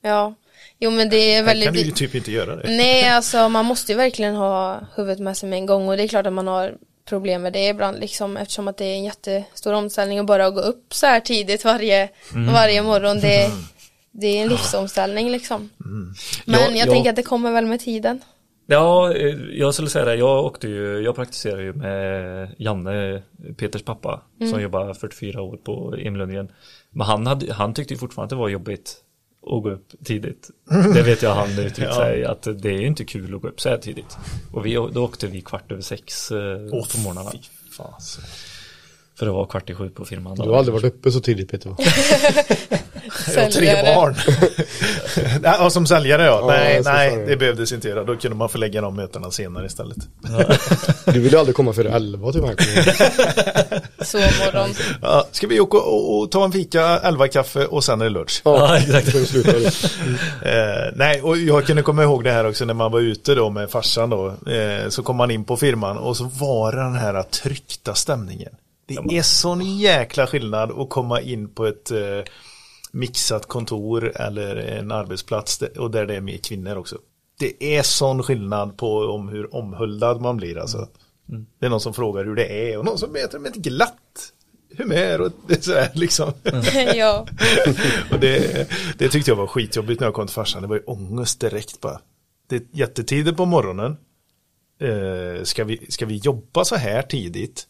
[0.03, 0.35] Ja.
[0.79, 2.69] Jo men det är Här väldigt kan du ju typ inte göra det.
[2.77, 6.03] Nej, alltså man måste ju verkligen ha huvudet med sig med en gång och det
[6.03, 6.75] är klart att man har
[7.09, 10.61] problem med det ibland liksom eftersom att det är en jättestor omställning och bara gå
[10.61, 12.53] upp så här tidigt varje, Mm.
[12.55, 13.51] varje morgon det,
[14.13, 15.71] det är en livsomställning liksom.
[16.45, 16.93] Men Ja, jag ja.
[16.93, 18.21] tänker att det kommer väl med tiden.
[18.69, 20.15] Ja, eh, jag skulle säga det.
[20.15, 23.23] Jag åkte ju, jag praktiserar ju med Janne,
[23.57, 26.49] Peters pappa, som jobbar 44 år på Emil Lundgren.
[26.91, 28.97] Men han, hade, han tyckte ju fortfarande att det var jobbigt
[29.47, 30.51] att gå upp tidigt.
[30.95, 31.95] Det vet jag han uttryckt Ja.
[31.95, 34.17] sig, att det är inte kul att gå upp så här tidigt.
[34.53, 36.39] Och vi, då åkte vi kvart över sex eh,
[36.73, 37.31] Åh, på morgnarna.
[37.33, 37.39] fy
[37.77, 38.25] fasen.
[39.19, 40.37] För att vara kvart i sju på firman.
[40.37, 41.77] Du har aldrig varit uppe så tidigt Peter va?
[43.35, 44.15] Jag har tre barn.
[45.43, 46.39] Nej, ja, som säljare ja.
[46.41, 48.05] Ja, nej, så nej, det behövdes inte göra.
[48.05, 49.97] Då kunde man förlägga de mötena senare istället.
[51.05, 52.57] Du vill ju aldrig komma före elva till mig.
[54.01, 54.75] Sovmorgon.
[55.03, 58.11] Ja, ska vi åka och, och ta en fika, elva kaffe och sen är det
[58.11, 58.43] lunch?
[58.45, 59.33] Ja, exakt.
[59.45, 59.67] Det.
[60.43, 63.51] Eh, nej, och jag kunde komma ihåg det här också när man var ute då
[63.51, 64.27] med farsan då.
[64.27, 68.53] Eh, så kom man in på firman och så var det den här tryckta stämningen.
[68.87, 72.23] Det är sån jäkla skillnad att komma in på ett eh,
[72.93, 76.99] mixat kontor eller en arbetsplats och där det är mer kvinnor också.
[77.39, 80.89] Det är sån skillnad på om hur omhuldad man blir alltså.
[81.59, 84.33] Det är någon som frågar hur det är och någon som vet med ett glatt
[84.77, 86.33] humör och det är så här liksom.
[86.95, 87.27] ja.
[88.11, 88.69] Och det,
[88.99, 90.63] det tyckte jag var skitjobbigt när jag kom till farsan.
[90.63, 92.01] Det var ju ångest direkt bara.
[92.49, 93.97] Det är jättetidigt på morgonen.
[94.81, 97.67] Eh, ska, vi, ska vi jobba så här tidigt?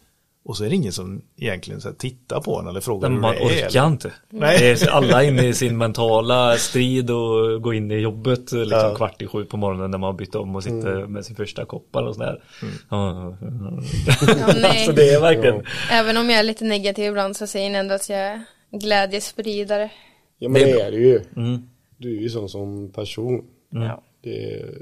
[0.48, 3.14] Och så är det ingen som egentligen så här tittar på en eller frågar Men
[3.14, 3.46] hur man det är.
[3.46, 4.12] orkar eller- inte.
[4.30, 4.58] Nej.
[4.58, 8.94] Det är alla inne i sin mentala strid och gå in i jobbet liksom Ja.
[8.96, 11.64] kvart i sju på morgonen när man har bytt om och sitter med sin första
[11.64, 12.42] kopp eller sådär.
[12.90, 13.36] Ja.
[13.40, 14.84] Ja, nej.
[14.86, 15.62] Så det är verkligen.
[15.90, 18.42] Även om jag är lite negativ ibland så säger ni ändå att jag är
[18.72, 19.90] glädjespridare.
[20.38, 21.20] Ja men det är det ju.
[21.36, 21.58] Mm.
[21.96, 23.44] Du är ju sån som person.
[23.70, 24.02] Ja.
[24.22, 24.74] Det är,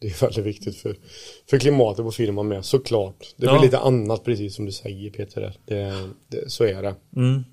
[0.00, 0.96] det är väldigt viktigt för,
[1.50, 3.34] för klimatet på firman med, såklart.
[3.36, 3.54] Det är Ja.
[3.54, 5.56] väl lite annat precis som du säger Peter.
[5.66, 5.92] Det,
[6.28, 6.94] det, så är det.
[7.16, 7.44] Mm.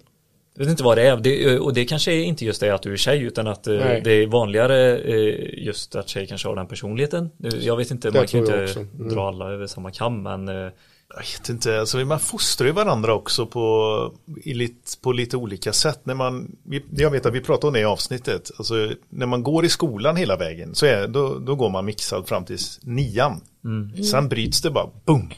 [0.55, 1.17] Jag vet inte vad det är.
[1.17, 3.73] Det, och det kanske är inte just det att du är tjej utan att eh,
[3.75, 4.01] Nej.
[4.03, 7.29] det är vanligare eh, just att tjej kanske har den personligheten.
[7.61, 8.79] Jag vet inte, Det man kan ju inte.
[8.79, 9.09] Mm.
[9.09, 10.71] dra alla över samma kam men eh,
[11.15, 15.73] Jag vet inte, alltså man fostrar ju varandra också på, i lite, på lite olika
[15.73, 15.99] sätt.
[16.03, 16.55] När man,
[16.91, 18.73] jag vet att vi pratade om det i avsnittet, alltså
[19.09, 22.45] när man går i skolan hela vägen så är, då, då går man mixad fram
[22.45, 23.41] till nian.
[24.11, 25.29] Sen bryts det bara, boom!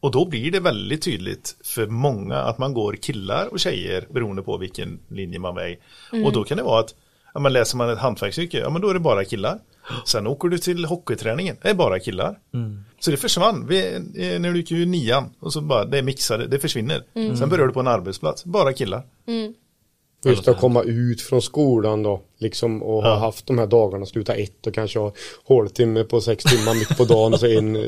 [0.00, 4.42] Och då blir det väldigt tydligt för många att man går killar och tjejer beroende
[4.42, 5.78] på vilken linje man är i.
[6.24, 6.94] Och då kan det vara att
[7.34, 9.58] ja, men läser man ett hantverksyrke, ja men då är det bara killar.
[10.06, 12.38] Sen åker du till hockeyträningen, det är bara killar.
[13.00, 16.46] Så det försvann vi, eh, när du gick ju nian och så bara det mixade,
[16.46, 17.04] det försvinner.
[17.38, 19.02] Sen börjar du på en arbetsplats, bara killar.
[20.24, 24.34] Just att komma ut från skolan då, liksom och ha haft de här dagarna, sluta
[24.34, 25.12] ett och kanske ha
[25.44, 27.82] håltimme på sex timmar mitt på dagen och så en eh,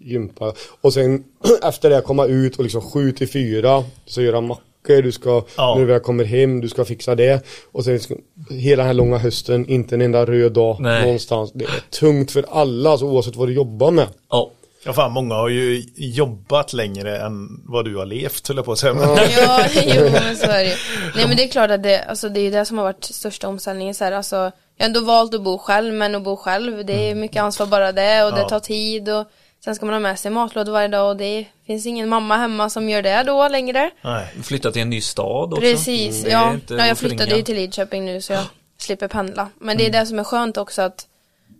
[0.00, 0.54] gympa.
[0.80, 1.24] Och sen
[1.62, 4.40] efter det komma ut och liksom sju till fyra, så göra
[4.82, 5.74] mackor, du ska, Ja.
[5.74, 7.44] när du väl kommer hem, du ska fixa det.
[7.72, 8.14] Och sen ska,
[8.50, 11.02] hela den här långa hösten, inte en enda röd dag Nej.
[11.02, 11.52] någonstans.
[11.54, 11.70] Det är
[12.00, 14.06] tungt för alla, alltså, oavsett vad du jobbar med.
[14.30, 14.50] ja.
[14.84, 18.72] Ja fan, många har ju jobbat längre än vad du har levt, höll jag på
[18.72, 18.94] att säga.
[19.36, 20.76] Ja, jo men så är det.
[21.16, 23.48] Nej men det är klart att det, alltså, det är det som har varit största
[23.48, 24.52] omställningen så här, alltså, Jag har
[24.86, 28.24] ändå valt att bo själv, men att bo själv, det är mycket ansvar bara det
[28.24, 29.26] och det tar tid och
[29.64, 32.70] sen ska man ha med sig matlådor varje dag och det finns ingen mamma hemma
[32.70, 33.90] som gör det då längre.
[34.02, 34.26] nej.
[34.42, 35.60] Flytta till en ny stad också.
[35.60, 36.56] Precis, är ja.
[36.68, 36.86] ja.
[36.86, 38.44] Jag flyttade ju till Lidköping nu så jag
[38.78, 39.48] slipper pendla.
[39.58, 41.06] Men det är det som är skönt också att,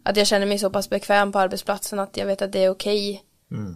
[0.05, 2.71] att jag känner mig så pass bekväm på arbetsplatsen att jag vet att det är
[2.71, 3.23] okej.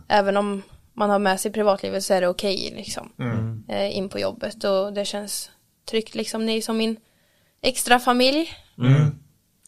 [0.09, 0.63] Även om
[0.95, 3.13] man har med sig privatlivet så är det okej liksom.
[3.69, 5.51] Eh, in på jobbet och det känns
[5.91, 6.47] tryggt liksom.
[6.47, 6.97] Ni är som min
[7.63, 8.51] extra familj.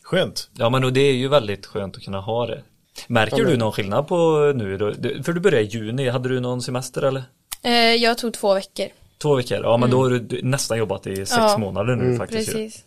[0.02, 0.50] Skönt.
[0.54, 2.62] Ja men och det är ju väldigt skönt att kunna ha det.
[3.08, 4.92] Märker du någon skillnad på nu då?
[5.22, 7.22] För du började i juni, hade du någon semester eller?
[7.62, 8.86] Eh, jag tog två veckor.
[9.22, 9.58] Två veckor?
[9.62, 11.58] Ja men då har du nästan jobbat i sex Ja.
[11.58, 12.52] månader nu faktiskt ju.
[12.52, 12.84] Precis.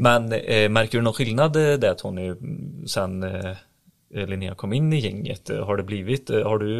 [0.00, 2.34] Men eh, märker du någon skillnad eh, där Tony
[2.86, 3.56] sen eh,
[4.28, 5.50] Linnea kom in i gänget?
[5.50, 6.78] Eh, Har det blivit, har du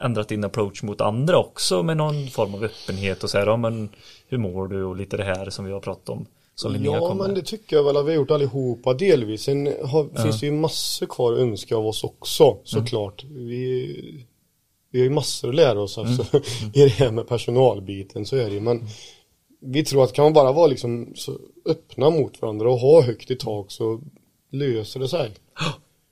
[0.00, 3.56] ändrat din approach mot andra också med någon form av öppenhet och så här, ja
[3.56, 3.88] men
[4.28, 6.26] hur mår du och lite det här som vi har pratat om
[6.56, 9.42] som Linnea Ja men det tycker jag väl att vi har gjort allihopa delvis.
[9.42, 13.24] Sen har, finns det ju massor kvar att önska av oss också såklart.
[13.24, 14.24] Vi,
[14.90, 16.36] vi har ju massor att lära oss alltså,
[16.74, 18.60] i det här med personalbiten så är det ju.
[18.60, 18.88] Men
[19.60, 23.30] vi tror att kan man bara vara liksom så öppna mot varandra och ha högt
[23.30, 24.00] i tak så
[24.50, 25.30] löser det sig.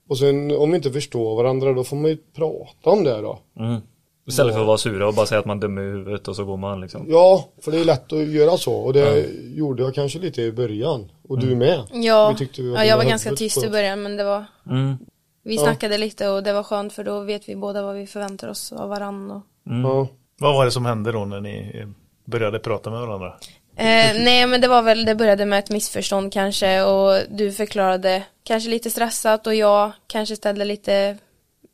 [0.07, 3.39] Och sen om vi inte förstår varandra då får man ju prata om det då.
[3.59, 3.81] Mm.
[4.27, 6.45] Istället för att vara sura och bara säga att man dömer i huvudet och så
[6.45, 7.05] går man liksom.
[7.09, 10.51] Ja, för det är lätt att göra så och det gjorde jag kanske lite i
[10.51, 11.11] början.
[11.29, 11.83] Och du med.
[11.93, 14.97] Ja, Vi tyckte vi ja jag var ganska tyst i början men det var Mm.
[15.43, 15.61] Vi Ja.
[15.61, 18.71] snackade lite och det var skönt för då vet vi båda vad vi förväntar oss
[18.71, 20.07] av varann och Ja.
[20.39, 21.85] Vad var det som hände då när ni
[22.25, 23.33] började prata med varandra?
[23.77, 23.85] Eh,
[24.23, 28.69] nej men det var väl, det började med ett missförstånd kanske och du förklarade kanske
[28.69, 31.17] lite stressat och jag kanske ställde lite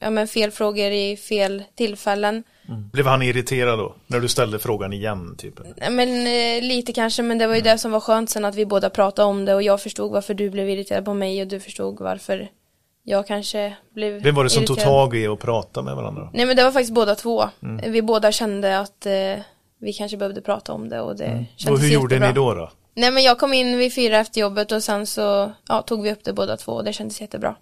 [0.02, 2.44] ja, men fel frågor i fel tillfällen.
[2.94, 3.96] Blev han irriterad då?
[4.08, 5.54] När du ställde frågan igen typ?
[5.78, 8.56] Nej, Men eh, lite kanske men det var ju det som var skönt sen att
[8.56, 11.48] vi båda pratade om det och jag förstod varför du blev irriterad på mig och
[11.48, 12.48] du förstod varför
[13.04, 14.94] jag kanske blev Vem var det som tog irriterad.
[15.12, 16.30] tag i att prata med varandra?
[16.34, 17.50] Nej men det var faktiskt båda två.
[17.88, 19.12] Vi båda kände att eh,
[19.82, 22.28] vi kanske behövde prata om det och det Och kändes hur gjorde jättebra.
[22.28, 22.72] ni då då?
[22.96, 26.12] Nej men jag kom in vid fyra efter jobbet och sen så ja, tog vi
[26.12, 27.56] upp det båda två och det kändes jättebra.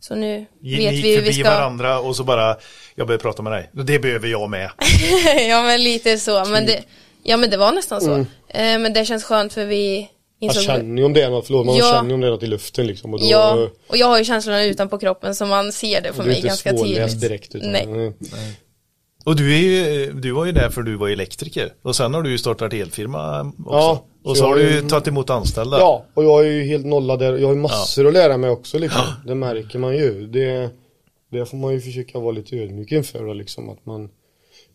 [0.00, 1.50] Så nu Ni vet vi hur vi ska.
[1.50, 2.56] varandra och så bara,
[2.94, 3.70] jag behöver prata med dig.
[3.72, 4.70] Det behöver jag med.
[5.48, 6.44] ja men lite så.
[6.44, 6.82] Men det,
[7.22, 8.12] ja men det var nästan så.
[8.12, 8.26] Mm.
[8.48, 10.00] Eh, men det känns skönt för vi
[10.40, 11.92] Man insåg känner ju om det är något, förlåt, man Ja.
[11.92, 13.14] känner ju om det är något i luften liksom.
[13.14, 16.22] Och då, Ja, och jag har ju känslorna utanpå kroppen så man ser det på
[16.22, 17.20] är mig inte ganska tydligt.
[17.20, 17.54] direkt.
[17.54, 17.82] Utan, Nej.
[17.84, 18.12] Mm.
[19.24, 21.72] Och du, är ju, du var ju där för du var elektriker.
[21.82, 23.54] Och sen har du ju startat elfirma också.
[23.70, 25.78] Ja, och så har du ju tagit emot anställda.
[25.78, 27.38] Ja, och jag är ju helt nollad där.
[27.38, 29.02] Jag har ju massor att lära mig också liksom.
[29.26, 30.26] Det märker man ju.
[30.26, 30.70] Det,
[31.30, 33.68] det får man ju försöka vara lite ödmjuk inför då, liksom.
[33.68, 34.08] Att man,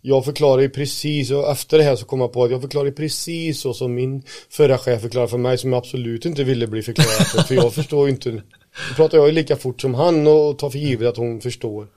[0.02, 2.86] jag förklarar ju precis, och efter det här så kom jag på att jag förklarar
[2.86, 6.68] ju precis så som min förra chef förklarade för mig som jag absolut inte ville
[6.68, 7.41] bli förklarad för.
[7.41, 8.32] För jag förstår ju inte.
[8.32, 11.88] Då pratar jag ju lika fort som han och tar för givet att hon förstår.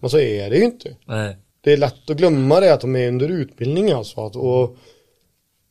[0.00, 0.96] Men så är det ju inte.
[1.06, 1.36] Nej.
[1.60, 4.26] Det är lätt att glömma det att de är under utbildning alltså.
[4.26, 4.76] Att, och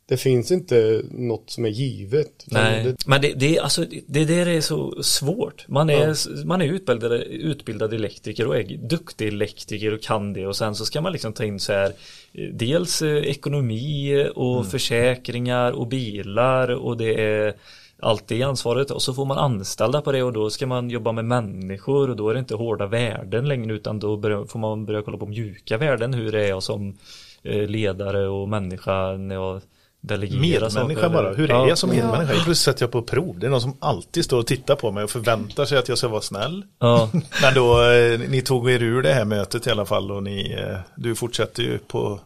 [0.10, 2.46] det finns inte något som är givet.
[2.46, 5.66] Nej, Det, men det, det, är alltså, det där är så svårt.
[5.68, 10.56] Man är, man är utbildad, utbildad elektriker och är duktig elektriker och kan det och
[10.56, 11.92] sen så ska man liksom ta in så här
[12.34, 17.54] eh, dels eh, ekonomi och försäkringar och bilar och det är
[18.02, 21.12] allt det ansvaret och så får man anställda på det och då ska man jobba
[21.12, 25.02] med människor och då är det inte hårda värden längre utan då får man börja
[25.02, 26.98] kolla på mjuka värden hur det är jag som
[27.44, 29.62] eh, ledare och människa när jag
[30.02, 31.10] delegerar Medmänniska saker.
[31.10, 31.34] bara.
[31.34, 31.68] Hur är Ja.
[31.68, 32.34] jag som medmänniska?
[32.34, 33.40] Plötsligt sätter jag på prov.
[33.40, 35.98] Det är någon som alltid står och tittar på mig och förväntar sig att jag
[35.98, 36.64] ska vara snäll.
[36.80, 37.10] Ja.
[37.42, 40.54] Men då, eh, ni tog er ur det här mötet i alla fall och ni,
[40.54, 42.20] eh, du fortsätter ju på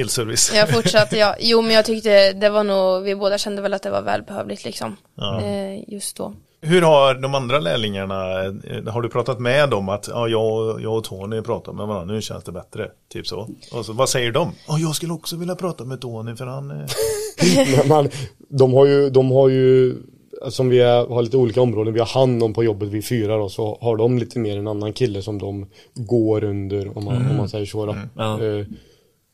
[0.00, 0.52] elservice.
[0.54, 1.34] Jag fortsatte, ja.
[1.40, 4.64] Jo men jag tyckte det var nog, vi båda kände väl att det var välbehövligt
[4.64, 4.96] liksom.
[5.14, 5.42] Ja.
[5.42, 6.34] Eh, just då.
[6.60, 10.96] Hur har de andra lärlingarna, eh, har du pratat med dem att ja, jag, jag
[10.96, 13.48] och Tony pratar med varandra, nu känns det bättre, typ så.
[13.72, 14.52] Och så vad säger de?
[14.68, 16.86] Ja, jag skulle också vilja prata med Tony för han, eh,
[17.76, 18.08] Men man,
[18.48, 19.96] de har ju, de har ju
[20.50, 23.36] som vi är, har lite olika områden, vi har hand om på jobbet vi fyra
[23.36, 27.30] då, så har de lite mer en annan kille som de går under om man,
[27.30, 27.96] om man säger så då.
[28.14, 28.38] Ja.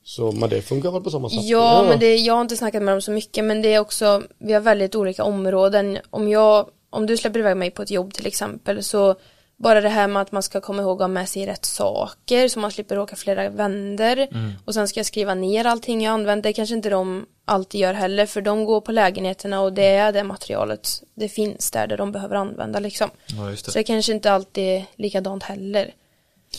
[0.05, 1.45] Så, men det funkar väl på samma sätt?
[1.45, 4.23] Ja, men det, jag har inte snackat med dem så mycket men det är också,
[4.39, 5.99] vi har väldigt olika områden.
[6.11, 9.15] Om jag, om du släpper iväg mig på ett jobb till exempel så
[9.57, 12.49] bara det här med att man ska komma ihåg att ha med sig rätt saker
[12.49, 14.29] så man slipper åka flera vänder
[14.65, 16.43] och sen ska jag skriva ner allting jag använt.
[16.43, 20.13] Det kanske inte de alltid gör heller för de går på lägenheterna och det är
[20.13, 23.11] det materialet det finns där, där de behöver använda liksom.
[23.27, 23.73] Ja, just det.
[23.73, 25.95] Så det kanske inte alltid är likadant heller.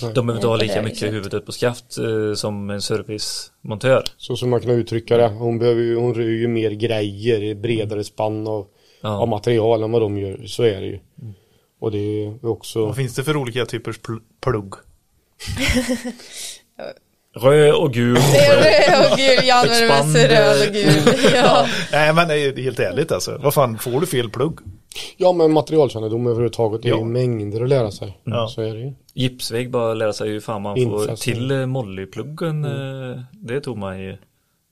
[0.01, 4.03] De behöver inte ha lika det mycket huvudet på skaft eh, som en servicemontör.
[4.17, 5.27] Så som man kan uttrycka det.
[5.27, 8.67] Hon, behöver ju, hon rör ju mer grejer, bredare spann av,
[9.01, 9.09] Ja.
[9.09, 10.45] av material än vad de gör.
[10.45, 10.99] Så är det ju.
[11.79, 12.85] Och det är också...
[12.85, 14.73] vad finns det för olika typers pl- plugg?
[17.37, 18.15] Röd och gul.
[18.61, 21.31] Röd och gul, jag använder mest röd och gul.
[21.35, 21.67] Ja.
[21.91, 24.59] Nej men det är helt ärligt alltså, vad fan, får du fel plugg?
[25.17, 26.97] Ja men materialkännedom överhuvudtaget, det är Ja.
[26.97, 28.17] ju mängder att lära sig.
[28.23, 28.47] Ja.
[28.47, 28.93] Så är det ju.
[29.13, 32.65] Gipsvägg bara lära sig hur fan man får till eh, mollypluggen.
[32.65, 34.19] eh, Det tog mig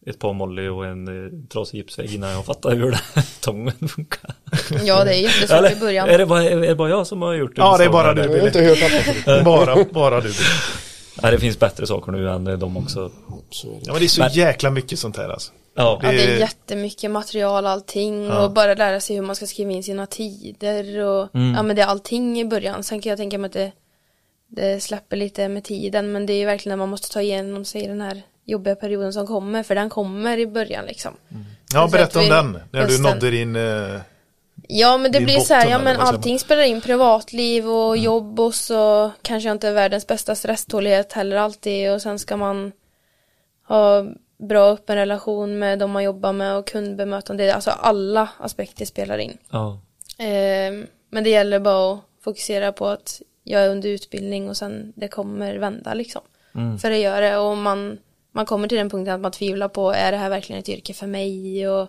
[0.05, 2.99] ett par molly och en eh, trasig gipsvägg innan jag fattade hur det
[3.41, 4.36] tången funkar.
[4.84, 6.09] ja, det är jättesvårt i början.
[6.09, 7.61] är det, bara, är det bara jag som har gjort det?
[7.61, 8.21] Ja, det är bara du.
[8.21, 8.61] Jag har inte
[9.26, 9.45] hört.
[9.45, 10.32] Bara, bara du.
[11.21, 13.11] Nej, det finns bättre saker nu än de också.
[13.82, 15.51] Ja men det är så Men- jäkla mycket sånt här alltså.
[15.76, 18.43] Ja, Ja, det är Det- jättemycket material allting Ja.
[18.45, 21.82] och bara lära sig hur man ska skriva in sina tider och ja men det
[21.82, 22.84] är allting i början.
[22.84, 23.71] Sen kan jag tänka mig att det,
[24.47, 27.65] det släpper lite med tiden men det är ju verkligen när man måste ta igenom
[27.65, 31.13] sig den här jobbiga perioden som kommer för den kommer i början liksom.
[31.74, 33.55] Ja, Så berätta om vi- den, när du nådde din...
[33.55, 33.99] Eh,
[34.67, 38.03] Ja men det blir så här, botten, ja men allting spelar in privatliv och Mm.
[38.03, 42.38] jobb och så kanske jag inte är världens bästa stresstålighet heller alltid och sen ska
[42.38, 42.71] man
[43.67, 44.05] ha
[44.44, 49.38] bra öppen relation med de man jobbar med och kundbemötande, alltså alla aspekter spelar in.
[49.50, 49.80] ja.
[50.18, 54.94] Ehm, men det gäller bara att fokusera på att jag är under utbildning och sen
[54.96, 56.22] det kommer vända liksom.
[56.82, 57.98] För det gör det och man,
[58.32, 60.94] man kommer till den punkten att man tvivlar på är det här verkligen ett yrke
[60.94, 61.88] för mig och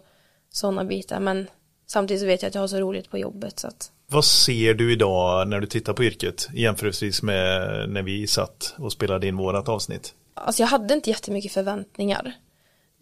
[0.50, 1.46] sådana bitar men
[1.86, 4.74] samtidigt så vet jag att jag har så roligt på jobbet så att vad ser
[4.74, 9.36] du idag när du tittar på yrket jämförelsevis med när vi satt och spelade in
[9.36, 10.14] vårat avsnitt?
[10.34, 12.32] Alltså jag hade inte jättemycket förväntningar.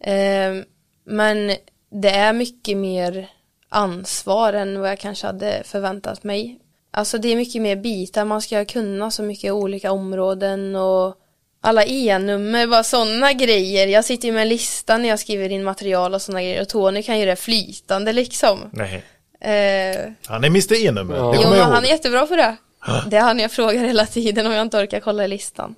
[0.03, 0.63] Ehm,
[1.05, 1.55] men
[1.91, 3.27] det är mycket mer
[3.69, 6.59] ansvar än vad jag kanske hade förväntat mig.
[6.91, 11.15] Alltså det är mycket mer bitar, man ska kunna så mycket olika områden och
[11.61, 13.87] alla e-nummer, bara sådana grejer.
[13.87, 16.69] Jag sitter ju med en lista när jag skriver in material och sådana grejer och
[16.69, 18.59] Tony kan göra det flytande liksom.
[18.71, 19.03] Nej.
[19.41, 21.31] Eh, Han är Mr E-nummer, Ja.
[21.31, 22.55] det Jo men han är jättebra på det.
[23.07, 25.75] Det är han jag frågar hela tiden om jag inte orkar kolla i listan.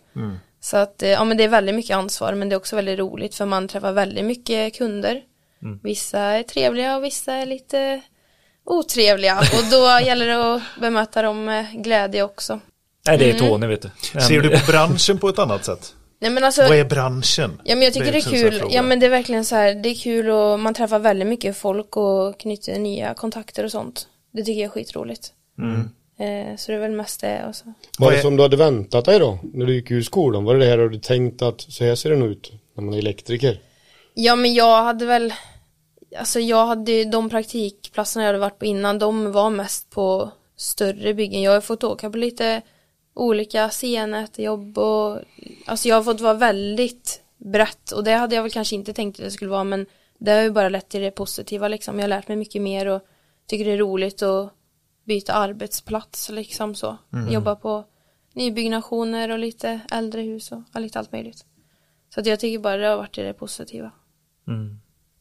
[0.65, 2.99] Så att, eh, ja men det är väldigt mycket ansvar men det är också väldigt
[2.99, 5.21] roligt för man träffar väldigt mycket kunder.
[5.83, 8.01] Vissa är trevliga och vissa är lite
[8.65, 12.59] otrevliga och då gäller det att bemöta dem med glädje också.
[13.07, 13.47] Nej, det är Mm.
[13.47, 14.19] Tony vet du.
[14.21, 15.95] Ser du på branschen på ett annat sätt?
[16.21, 17.61] Nej men alltså, Vad är branschen?
[17.63, 19.55] ja men jag tycker det är, sån här kul, ja men det är verkligen så
[19.55, 23.71] här, det är kul och man träffar väldigt mycket folk och knyter nya kontakter och
[23.71, 24.07] sånt.
[24.33, 25.33] Det tycker jag är skitroligt.
[25.61, 25.79] Eh,
[26.57, 27.65] så det är väl mest det och så.
[27.65, 29.39] Vad Vad är är- det som du hade väntat dig då?
[29.53, 30.43] När du gick ur skolan?
[30.43, 32.93] Var det det här du tänkt att så här ser det nog ut när man
[32.93, 33.59] är elektriker?
[34.13, 35.33] Ja men jag hade väl
[36.17, 41.13] Alltså jag hade de praktikplatserna jag hade varit på innan De var mest på större
[41.13, 42.61] byggen Jag har fått åka på lite
[43.13, 45.19] olika CNET-jobb och
[45.65, 49.19] Alltså jag har fått vara väldigt brett och det hade jag väl kanske inte tänkt
[49.19, 49.85] att det skulle vara men
[50.17, 52.85] Det har ju bara lett till det positiva liksom Jag har lärt mig mycket mer
[52.87, 53.01] och
[53.47, 54.51] tycker det är roligt att
[55.05, 56.97] byta arbetsplats liksom så
[57.31, 57.85] Jobba på
[58.33, 61.45] nybyggnationer och lite äldre hus och lite allt möjligt
[62.13, 63.91] så att jag tycker bara det har varit det positiva.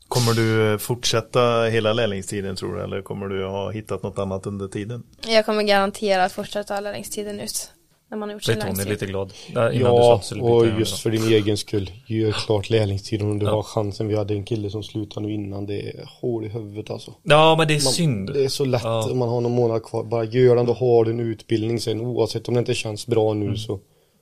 [0.08, 2.82] Kommer du eh, fortsätta hela lärlingstiden tror du?
[2.82, 5.02] Eller kommer du ha hittat något annat under tiden?
[5.26, 7.72] Jag kommer garanterat fortsätta lärlingstiden ut.
[8.14, 8.92] När man har gjort sin Blir Tony lärlingstid.
[8.92, 9.32] lite glad?
[9.54, 11.90] Där, Ja, och just för din egen skull.
[12.06, 13.52] Gör klart lärlingstiden om du Ja.
[13.52, 14.08] har chansen.
[14.08, 15.66] Vi hade en kille som slutade nu innan.
[15.66, 17.14] Det är hål i huvudet alltså.
[17.22, 18.32] Ja, men det är Man, synd.
[18.32, 19.10] Det är så lätt Ja.
[19.10, 20.04] om man har någon månad kvar.
[20.04, 22.00] Bara gör den, då har du en utbildning sen.
[22.00, 23.80] Oavsett om det inte känns bra nu så.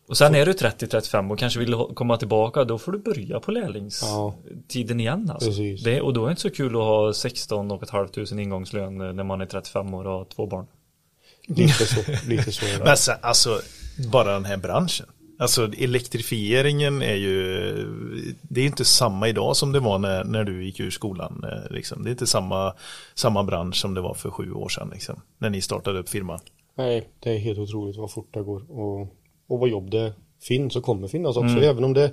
[0.09, 3.51] Och sen är du 30-35 och kanske vill komma tillbaka, då får du börja på
[3.51, 5.49] lärlingstiden igen alltså.
[5.49, 5.83] Precis.
[5.83, 8.39] Det, och då är det inte så kul att ha 16 och ett halvt tusen
[8.39, 10.67] ingångslön när man är 35 år och har två barn.
[11.47, 12.01] Lite så.
[12.29, 12.85] lite så är.
[12.85, 13.61] Men sen, alltså,
[14.13, 15.07] bara den här branschen.
[15.39, 17.35] Alltså elektrifieringen är ju,
[18.43, 21.45] det är inte samma idag som det var när, när du gick ur skolan.
[21.45, 22.03] eh, Liksom.
[22.03, 22.75] Det är inte samma,
[23.15, 26.41] samma bransch som det var för sju år sedan, liksom, när ni startade upp firman.
[26.75, 28.71] Nej, det är helt otroligt vad fort det går.
[28.71, 29.01] Och,
[29.49, 30.13] och vad jobb det
[30.43, 31.57] finns och kommer finnas också.
[31.57, 32.13] Även om det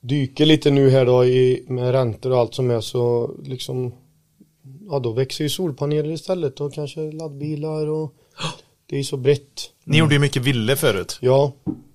[0.00, 3.94] dyker lite nu här då i, med räntor och allt som är så liksom
[4.90, 8.14] Ja då växer ju solpaneler istället och kanske laddbilar och
[8.90, 9.70] Det är så brett.
[9.84, 11.18] Ni gjorde ju mycket ville förut.
[11.20, 11.52] Ja.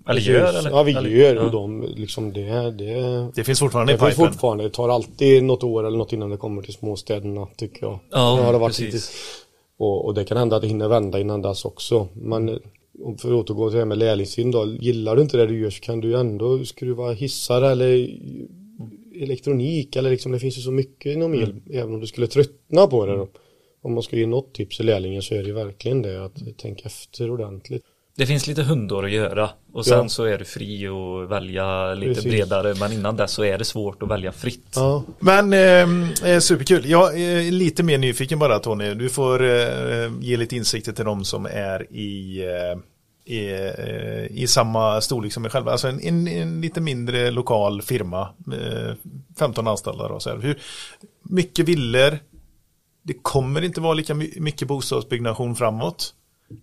[0.09, 0.69] Eller gör, eller?
[0.69, 1.41] Ja vi Eller- gör ja.
[1.41, 4.31] och de liksom det, det Det finns fortfarande i det finns pipen.
[4.31, 7.99] fortfarande, det tar alltid något år eller något innan det kommer till småstäderna tycker jag.
[8.11, 9.11] Ja, det har det varit precis.
[9.77, 12.07] Och, och det kan hända att det hinner vända innan dess också.
[12.13, 12.55] Men eh,
[13.17, 14.65] för att återgå till det här med lärlingstiden då.
[14.79, 18.09] Gillar du inte det du gör så kan du ju ändå skruva hissar eller
[19.21, 21.55] elektronik eller liksom det finns ju så mycket inom el.
[21.71, 23.27] Även om du skulle tröttna på det då.
[23.83, 26.57] Om man ska ge något tips till lärlingen så är det ju verkligen det att
[26.57, 27.83] tänka efter ordentligt.
[28.15, 30.09] Det finns lite hundår att göra och sen Ja.
[30.09, 32.31] så är du fri att välja lite Precis.
[32.31, 34.71] bredare men innan dess så är det svårt att välja fritt.
[34.75, 36.85] Ja, Men eh, eh, superkul.
[36.89, 38.93] Jag är lite mer nyfiken bara Tony.
[38.93, 44.47] Du får eh, ge lite insikter till de som är i, eh, i, eh, i
[44.47, 45.71] samma storlek som er själva.
[45.71, 48.21] Alltså en, en, en lite mindre lokal firma.
[48.53, 48.93] Eh,
[49.39, 50.19] 15 anställda då.
[50.19, 50.37] Så här.
[50.37, 50.59] Hur
[51.23, 52.19] mycket viller.
[53.03, 56.13] Det kommer inte vara lika my- mycket bostadsbyggnation framåt.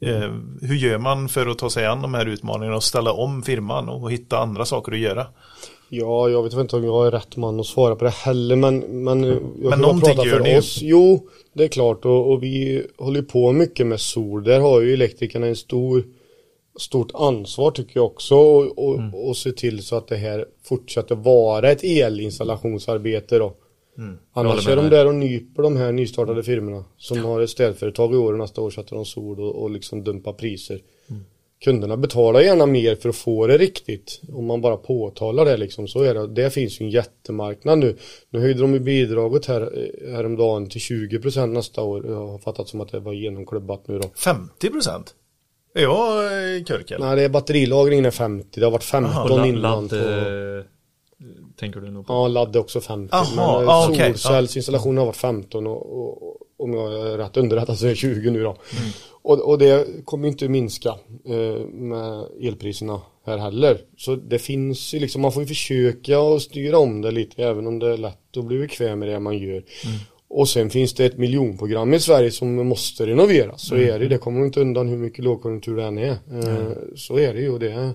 [0.00, 0.30] Eh,
[0.60, 3.88] hur gör man för att ta sig an de här utmaningarna och ställa om firman
[3.88, 5.26] och hitta andra saker att göra?
[5.88, 8.78] Ja, jag vet inte om jag är rätt man att svara på det heller men,
[8.78, 10.78] men jag kan bara någonting prata för oss.
[10.82, 14.44] Jo, det är klart och, och vi håller på mycket med sol.
[14.44, 16.04] Där har ju elektrikerna en stor
[16.78, 19.14] stort ansvar tycker jag också och, och, Mm.
[19.14, 23.52] och se till så att det här fortsätter vara ett elinstallationsarbete då.
[24.00, 24.18] Mm.
[24.32, 28.16] Annars är de där och nyper de här nystartade firmorna som har ett städföretag i
[28.16, 30.80] år och nästa år sätter de sol och, och liksom dumpar priser.
[31.10, 31.22] Mm.
[31.64, 34.20] Kunderna betalar gärna mer för att få det riktigt.
[34.32, 36.26] Om man bara påtalar det liksom så är det.
[36.26, 37.96] Det finns ju en jättemarknad nu.
[38.30, 42.06] Nu höjde de ju bidraget här eh, häromdagen till 20% nästa år.
[42.06, 44.10] Jag har fattat som att det var genomklubbat nu då.
[44.16, 45.14] 50 procent?
[45.74, 46.98] Är jag eh, eller?
[46.98, 48.60] Nej det är batterilagringen är 50.
[48.60, 49.60] Det har varit 15 Aha, innan.
[49.62, 50.70] ladd på-
[51.56, 52.12] tänker du nog på?
[52.12, 53.14] Ja, ladd är också 50.
[53.14, 57.18] Aha, men ah, eh, okej, solcellsinstallationen har varit 15 och, och, och om jag är
[57.18, 58.56] rätt underrättad så är det 20 nu då.
[59.22, 60.88] Och, och det kommer inte minska
[61.24, 63.78] eh, med elpriserna här heller.
[63.96, 67.66] Så det finns ju liksom, man får ju försöka att styra om det lite även
[67.66, 69.62] om det är lätt att bli bekväm med det man gör.
[70.28, 73.68] Och sen finns det ett miljonprogram i Sverige som måste renoveras.
[73.68, 76.10] Så är det det kommer inte undan hur mycket lågkonjunktur det än är.
[76.10, 77.90] Eh, Så är det ju och det,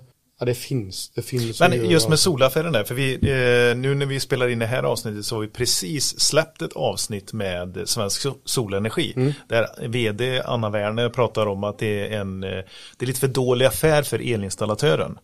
[0.46, 1.10] ja, det finns.
[1.10, 4.60] Det finns Men just med solaffären där, för vi, eh, nu när vi spelar in
[4.60, 9.34] det här avsnittet så har vi precis släppt ett avsnitt med Svensk So- Solenergi.
[9.48, 12.50] Där vd Anna Werner pratar om att det är en, eh,
[12.98, 15.18] det är lite för dålig affär för elinstallatören.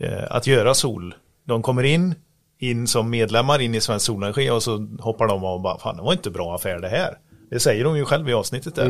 [0.00, 1.14] Eh, att göra sol.
[1.44, 2.14] De kommer in,
[2.58, 5.96] in som medlemmar in i Svensk Solenergi och så hoppar de av och bara, fan
[5.96, 7.18] det var inte bra affär det här.
[7.50, 8.84] Det säger de ju själv i avsnittet där.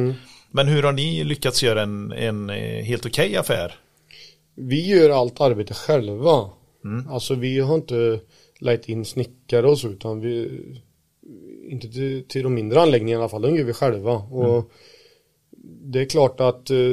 [0.50, 3.74] Men hur har ni lyckats göra en, en eh, helt okej affär?
[4.56, 6.50] Vi gör allt arbete själva.
[7.08, 8.20] Alltså vi har inte
[8.58, 10.60] lejt in snickare och så utan vi
[11.68, 14.12] inte till, till de mindre anläggningarna i alla fall, de gör vi själva.
[14.12, 14.70] Och
[15.82, 16.92] det är klart att eh,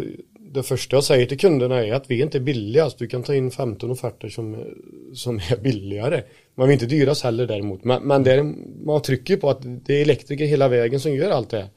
[0.53, 2.97] det första jag säger till kunderna är att vi är inte billigast.
[2.97, 4.65] Du kan ta in 15 offerter som,
[5.13, 6.23] som är billigare.
[6.55, 7.83] Men vi är inte dyrast heller däremot.
[7.83, 8.43] Men, men det är,
[8.85, 11.69] man trycker på att det är elektriker hela vägen som gör allt det här.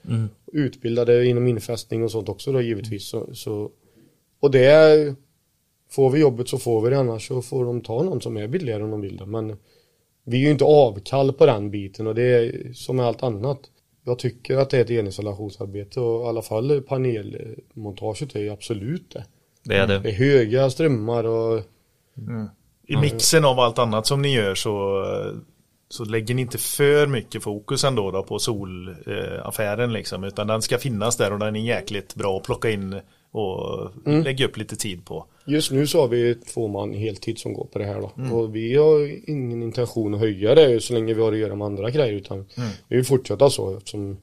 [0.52, 3.08] Utbildade inom infästning och sånt också då givetvis.
[3.08, 3.70] Så, så,
[4.40, 5.14] och det är,
[5.90, 8.48] får vi jobbet så får vi det annars så får de ta någon som är
[8.48, 9.26] billigare om de vill det.
[9.26, 9.56] Men
[10.24, 13.58] vi är ju inte avkall på den biten och det är som med allt annat.
[14.04, 19.10] Jag tycker att det är ett elinstallationsarbete och i alla fall panelmontaget är ju absolut
[19.12, 19.24] det.
[19.64, 20.08] Det är Det det.
[20.08, 21.62] är höga strömmar och
[22.86, 25.04] I mixen av allt annat som ni gör så,
[25.88, 30.24] så lägger ni inte för mycket fokus ändå då på solaffären liksom.
[30.24, 34.46] Utan den ska finnas där och den är jäkligt bra att plocka in och lägga
[34.46, 35.26] upp lite tid på.
[35.46, 38.36] Just nu så har vi två man heltid som går på det här då.
[38.36, 41.66] Och vi har ingen intention att höja det så länge vi har att göra med
[41.66, 42.46] andra grejer utan
[42.88, 44.16] vi vill fortsätta så eftersom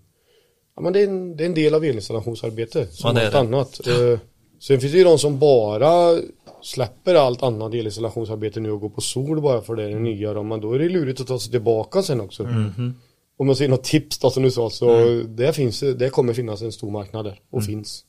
[0.75, 3.39] ja, men det, är en, det är en del av elinstallationsarbete som Ja, det.
[3.39, 3.87] annat.
[3.87, 4.19] Eh,
[4.59, 6.19] Sen finns det ju de som bara
[6.61, 10.33] släpper allt annat elinstallationsarbete nu och går på sol bara för det är det nya
[10.33, 10.43] då.
[10.43, 12.43] Men då är det lurigt att ta sig tillbaka sen också.
[13.37, 16.61] Om man ser något tips då som du sa så det finns det kommer finnas
[16.61, 18.03] en stor marknad där och finns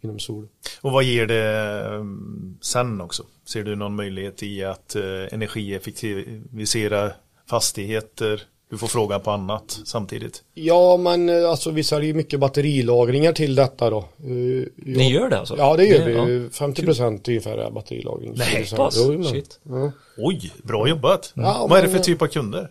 [0.00, 0.48] inom sol.
[0.80, 3.22] Och vad ger det um, sen också?
[3.44, 7.12] Ser du någon möjlighet i att uh, energieffektivisera
[7.50, 8.42] fastigheter?
[8.70, 10.42] Du får frågan på annat samtidigt.
[10.54, 13.98] Ja men eh, alltså vi säljer ju mycket batterilagringar till detta då.
[13.98, 15.56] Eh, Ni gör det alltså?
[15.58, 16.24] Ja det gör ja.
[16.24, 16.48] vi.
[16.48, 18.34] 50% ungefär är batterilagring.
[18.36, 18.96] Nej, pass.
[18.98, 19.60] Jo, Shit.
[19.62, 19.92] Ja.
[20.16, 21.32] Oj, bra jobbat!
[21.34, 22.70] Ja, vad är det för typ av kunder?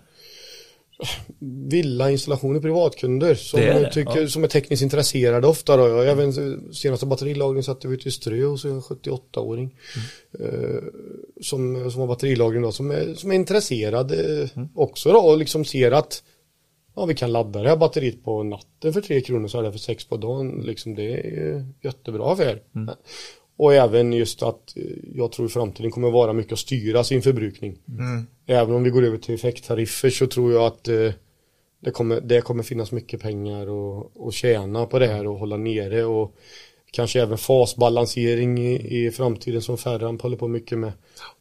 [1.69, 4.27] Villainstallationer, privatkunder som, Det är det, tycker, ja.
[4.27, 5.87] som är tekniskt intresserade ofta då.
[5.87, 6.33] Jag även
[6.73, 9.75] senaste batterilagring satte vi ut i Strö hos en 78-åring.
[10.39, 10.83] Eh,
[11.41, 15.65] som, som har batterilagring då, som är, som är intresserad eh, också då och liksom
[15.65, 16.23] ser att
[16.95, 19.71] ja, vi kan ladda det här batteriet på natten för 3 kronor så är det
[19.71, 20.61] för 6 på dagen.
[20.65, 22.61] Liksom, det är jättebra affär.
[23.57, 24.83] Och även just att eh,
[25.15, 27.77] jag tror i framtiden kommer vara mycket att styra sin förbrukning.
[28.45, 31.11] Även om vi går över till effekttariffer så tror jag att eh,
[31.79, 33.67] det, kommer, det kommer finnas mycket pengar
[34.13, 36.35] och tjäna på det här och hålla nere och
[36.91, 40.91] kanske även fasbalansering i, i framtiden som Ferran håller på mycket med.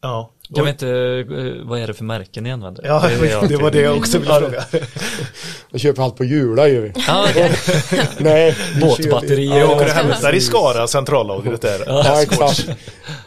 [0.00, 2.86] Ja, Jag vet inte, eh, vad är det för märken ni använder?
[2.86, 4.64] ja är jag det var det jag också ville fråga.
[5.70, 6.92] Jag köper allt på Jula gör vi.
[7.07, 7.53] Ja, okej.
[8.18, 9.59] Nej, vi Båtbatterier.
[9.59, 11.82] Jag åker och hämtar i Skara centrallagret där.
[11.86, 12.68] Ja, exakt.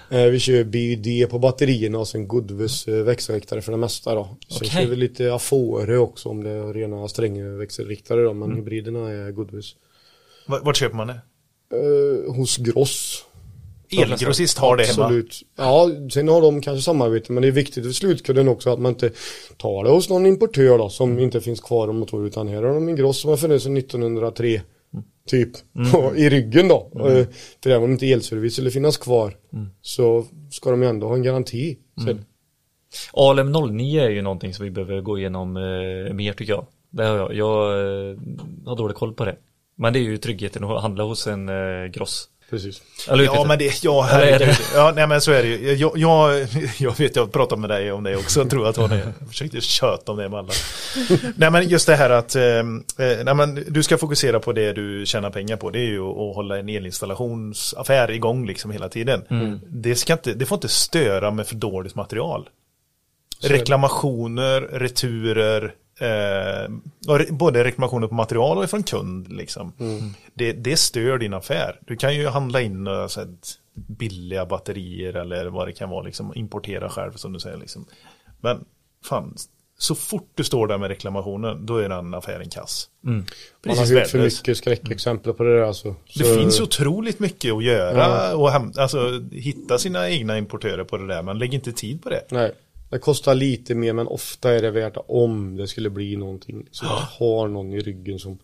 [0.09, 4.23] Eh, Vi kör BUD på batterierna och sen Goodwes eh, växelriktare för det mesta då.
[4.47, 4.69] Sen Okej.
[4.69, 9.65] kör vi lite Afore också om det är rena strängväxelriktare då, men hybriderna är Goodwes.
[10.45, 11.19] Vart köper man det?
[12.27, 13.25] Hos Gross.
[13.91, 15.05] Elgrossist har det hemma.
[15.05, 15.41] Absolut.
[15.57, 18.91] Ja, sen har de kanske samarbete men det är viktigt för slutkunden också att man
[18.91, 19.11] inte
[19.57, 22.73] tar det hos någon importör då som inte finns kvar om motor utan här har
[22.73, 24.61] de en Gross som har funnits sedan 1903
[25.27, 25.49] typ
[25.93, 26.91] och i ryggen då.
[26.95, 27.25] Eh,
[27.63, 29.33] För även om inte elservice skulle finnas kvar
[29.81, 31.77] så ska de ju ändå ha en garanti.
[32.05, 32.25] sen.
[33.13, 36.65] Alem 09 är ju någonting som vi behöver gå igenom eh, mer tycker jag.
[36.89, 37.33] Det har jag.
[37.33, 38.17] Jag eh,
[38.65, 39.35] har dålig koll på det.
[39.75, 42.29] Men det är ju tryggheten att handla hos en eh, gross.
[42.49, 42.81] Precis.
[43.09, 44.55] Eller Ja men det, ja herregud.
[44.75, 45.73] Ja nej men så är det ju.
[45.73, 46.47] Jag, jag,
[46.79, 49.61] jag vet, jag pratade med dig om det också, tror att hon är, jag försökte
[49.61, 50.53] köta om det med alla.
[51.35, 52.63] nej men just det här att, eh, eh,
[52.97, 56.35] nej men du ska fokusera på det du tjänar pengar på, det är ju att
[56.35, 59.23] hålla en elinstallationsaffär igång liksom hela tiden.
[59.67, 62.49] Det, ska inte, det får inte störa med för dåligt material.
[63.41, 66.71] Reklamationer, returer, eh,
[67.07, 69.31] och både reklamationer på material och från kund.
[69.33, 69.73] Liksom.
[70.33, 71.79] Det, det stör din affär.
[71.87, 73.29] Du kan ju handla in eh, så här,
[73.73, 77.57] billiga batterier eller vad det kan vara, liksom, importera själv som du säger.
[77.57, 77.85] Liksom.
[78.41, 78.65] Men
[79.05, 79.35] fan,
[79.77, 82.89] så fort du står där med reklamationen, då är den affären kass.
[83.01, 83.23] Man har
[83.75, 85.95] Precis hört för mycket skräckexempel på det där alltså.
[86.17, 90.97] Det Så- finns otroligt mycket att göra och häm- alltså, hitta sina egna importörer på
[90.97, 92.23] det där, men lägg inte tid på det.
[92.31, 92.51] Nej,
[92.89, 96.67] det kostar lite mer men ofta är det värt om det skulle bli någonting.
[96.71, 98.39] Så man har någon i ryggen som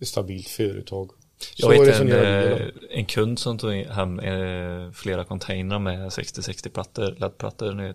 [0.00, 1.10] är stabilt företag.
[1.56, 7.16] Jag vet en, eh, en kund som tog hem eh, flera containrar med 60-60 plattor,
[7.18, 7.94] LED-plattor nu.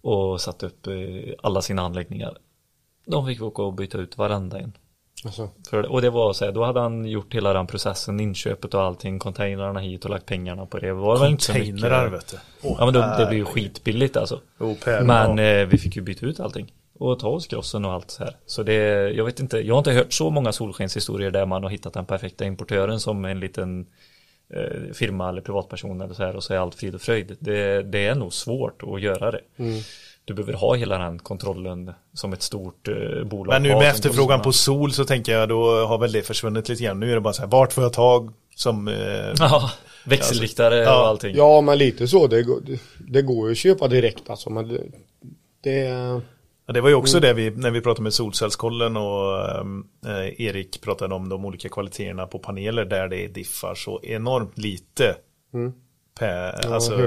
[0.00, 2.38] Och satte upp eh, alla sina anläggningar.
[3.06, 4.72] De fick åka och byta ut varenda en.
[5.24, 8.74] Alltså, För, och det var så här, då hade han gjort hela den processen, inköpet
[8.74, 10.92] och allting, containrarna hit och lagt pengarna på det.
[10.92, 12.36] var väl inte så mycket- Containrar vet du.
[12.68, 14.40] Åh, Ja men då, det blir ju skitbilligt alltså.
[14.60, 15.44] Jo, Per, Men ja.
[15.44, 16.72] eh, vi fick ju byta ut allting.
[16.98, 18.36] Och ta oss grossen och allt så här.
[18.46, 18.74] Så det,
[19.10, 22.04] jag vet inte, jag har inte hört så många solskenshistorier där man har hittat den
[22.06, 23.86] perfekta importören som en liten
[24.54, 27.36] eh, firma eller privatperson eller så här och så är allt frid och fröjd.
[27.40, 29.40] Det, det är nog svårt att göra det.
[29.56, 29.80] Mm.
[30.28, 34.42] Du behöver ha hela den kontrollen som ett stort eh, bolag Men nu med efterfrågan
[34.42, 37.00] på sol så tänker jag då har väl det försvunnit lite grann.
[37.00, 38.88] Nu är det bara så här, vart får jag tag som...
[38.88, 38.94] Eh,
[39.38, 39.70] Ja,
[40.04, 41.00] växelriktare Ja.
[41.00, 41.36] och allting.
[41.36, 42.26] Ja, men lite så.
[42.26, 42.60] Det, går-
[42.98, 44.50] det, går ju att köpa direkt alltså.
[44.50, 44.82] Men det,
[45.60, 45.84] det
[46.66, 49.40] Ja, det var ju också det vi, när vi pratade med Solcellskollen och
[50.06, 55.14] eh, Erik pratade om de olika kvaliteterna på paneler där det diffar så enormt lite.
[56.18, 57.00] Per, jag alltså,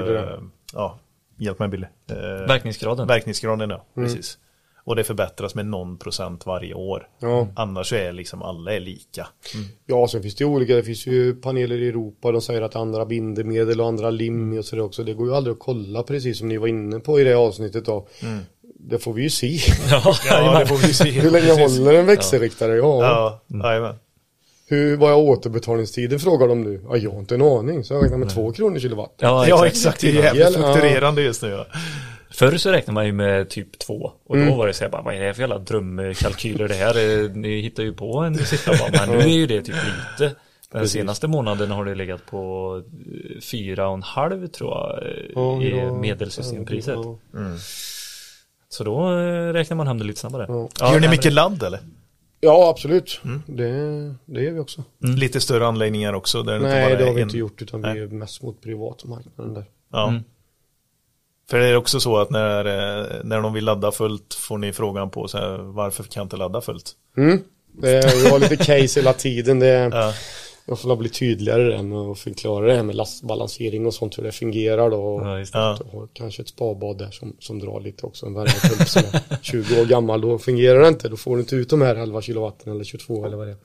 [0.72, 0.98] ja,
[1.44, 1.86] hjälp mig Billy.
[2.10, 2.16] Eh,
[2.48, 3.06] Verkningsgraden.
[3.06, 4.38] verkningsgraden ja, precis.
[4.84, 7.08] Och det förbättras med någon procent varje år.
[7.20, 7.48] Ja.
[7.56, 9.26] Annars så är liksom alla är lika.
[9.86, 10.74] Ja, sen finns det olika.
[10.76, 12.32] Det finns ju paneler i Europa.
[12.32, 15.04] De säger att andra bindemedel och andra lim och sådär också.
[15.04, 17.84] Det går ju aldrig att kolla precis som ni var inne på i det avsnittet
[17.84, 18.08] då.
[18.84, 19.46] Det får vi ju se.
[19.90, 21.10] Ja, Ja, det får vi se.
[21.10, 21.78] Hur länge Precis.
[21.78, 22.76] håller en växelriktare?
[22.76, 23.40] Ja.
[23.46, 23.94] Ja, jajamän.
[24.72, 26.80] Hur, vad är återbetalningstiden frågar de nu?
[26.88, 27.84] Ja, jag har inte en aning.
[27.84, 29.14] Så jag räknar med två kronor kilowatt.
[29.18, 29.76] Ja, Ja, exakt.
[29.76, 30.00] exakt.
[30.00, 30.72] Det är jävligt Ja.
[30.74, 31.48] fluktuerande just nu.
[31.48, 31.66] Ja.
[32.30, 34.48] Förr så räknade man ju med typ två och Mm.
[34.48, 37.24] då var det så här bara, vad är det för jävla drömkalkyler det här?
[37.24, 39.74] Eh, Ni hittar ju på en siffra bara, men nu är ju det typ
[40.18, 40.34] lite.
[40.72, 42.76] Den senaste månaden har det legat på
[43.34, 45.02] eh, fyra och en halv tror jag
[45.34, 45.94] Ja, i ja.
[45.94, 46.94] medelsystempriset.
[46.94, 47.18] Ja.
[48.68, 49.08] Så då
[49.52, 50.46] räknar man hem det lite snabbare.
[50.48, 50.68] Ja.
[50.80, 51.80] Gör ni nej, mycket ladd eller?
[52.44, 53.20] Ja, absolut.
[53.24, 53.42] Mm.
[53.46, 53.72] Det,
[54.34, 54.84] det gör vi också.
[54.98, 56.42] Lite större anläggningar också?
[56.42, 57.94] Där det Nej, bara det är har vi en- inte gjort utan Nej.
[57.94, 59.64] vi är mest mot privatmarknaden där.
[59.92, 60.08] Ja.
[60.08, 60.22] Mm.
[61.50, 64.72] För det är också så att när, eh, när de vill ladda fullt får ni
[64.72, 66.92] frågan på så här, varför kan jag inte ladda fullt?
[67.16, 67.38] Mm.
[67.80, 69.58] Det, vi har lite case hela tiden.
[69.58, 70.12] Det, Ja.
[70.66, 74.22] Jag får bli tydligare där med att förklara det här med lastbalansering och sånt hur
[74.22, 75.20] det fungerar då.
[75.24, 75.46] Ja, det.
[75.52, 75.78] Ja.
[75.92, 79.80] Har kanske ett spabad där som, som drar lite också, en värmepump som är 20
[79.80, 80.20] år gammal.
[80.20, 83.26] Då fungerar det inte, då får du inte ut de här 11 kilowatten eller 22
[83.26, 83.58] eller vad det är.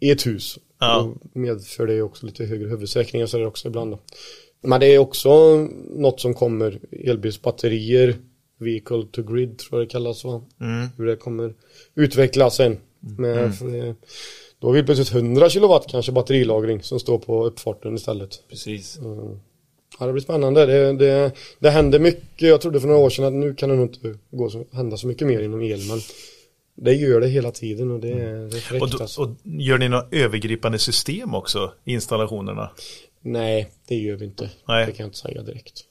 [0.00, 0.58] I ett hus.
[0.80, 1.14] Ja.
[1.32, 3.98] Då medför det också lite högre huvudsäkringar så är det också ibland då.
[4.62, 5.56] Men det är också
[5.90, 8.16] något som kommer, elbilsbatterier,
[8.58, 10.42] vehicle to grid tror jag det kallas va?
[10.60, 10.88] Mm.
[10.96, 11.54] Hur det kommer
[11.94, 12.78] utvecklas sen.
[13.18, 13.94] Med, för,
[14.62, 18.42] då har vi plötsligt 100 kilowatt kanske batterilagring som står på uppfarten istället.
[18.50, 18.98] Precis.
[19.98, 20.66] Ja, det blir spännande.
[20.66, 22.48] Det, det, det händer mycket.
[22.48, 24.96] Jag trodde för några år sedan att nu kan det nog inte gå så, hända
[24.96, 25.80] så mycket mer inom el.
[25.88, 25.98] Men
[26.76, 29.22] det gör det hela tiden och det, är- det är fräckt Och, då, alltså.
[29.22, 32.70] och gör ni några övergripande system också i installationerna?
[33.20, 34.50] Nej, det gör vi inte.
[34.68, 34.86] Nej.
[34.86, 35.84] Det kan jag inte säga direkt.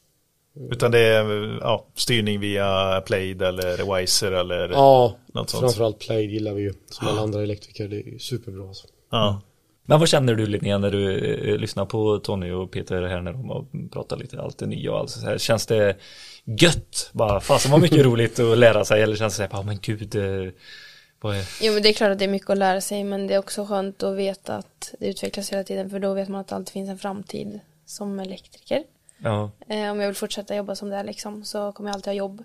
[0.71, 5.61] Utan det är ja, styrning via Plaid eller Wiser eller Ja, något sånt.
[5.61, 6.73] framförallt Plaid gillar vi ju.
[6.89, 7.87] Som alla andra elektriker.
[7.87, 8.87] Det är superbra alltså.
[9.11, 9.41] Ja.
[9.85, 13.33] Men vad känner du Linnea när du eh, lyssnar på Tony och Peter här när
[13.33, 15.37] de har pratat lite allt det nya och allt så här.
[15.37, 15.97] Känns det
[16.45, 17.09] gött?
[17.13, 19.79] Bara fasen vad mycket roligt att lära sig eller känns det så här, ja men
[19.81, 20.53] gud, eh,
[21.21, 21.43] vad är...
[21.61, 23.39] Jo men det är klart att det är mycket att lära sig men det är
[23.39, 26.55] också skönt att veta att det utvecklas hela tiden för då vet man att det
[26.55, 28.83] alltid finns en framtid som elektriker.
[29.23, 32.07] Ja, Eh, om jag vill fortsätta jobba som det är liksom så kommer jag alltid
[32.07, 32.43] ha jobb.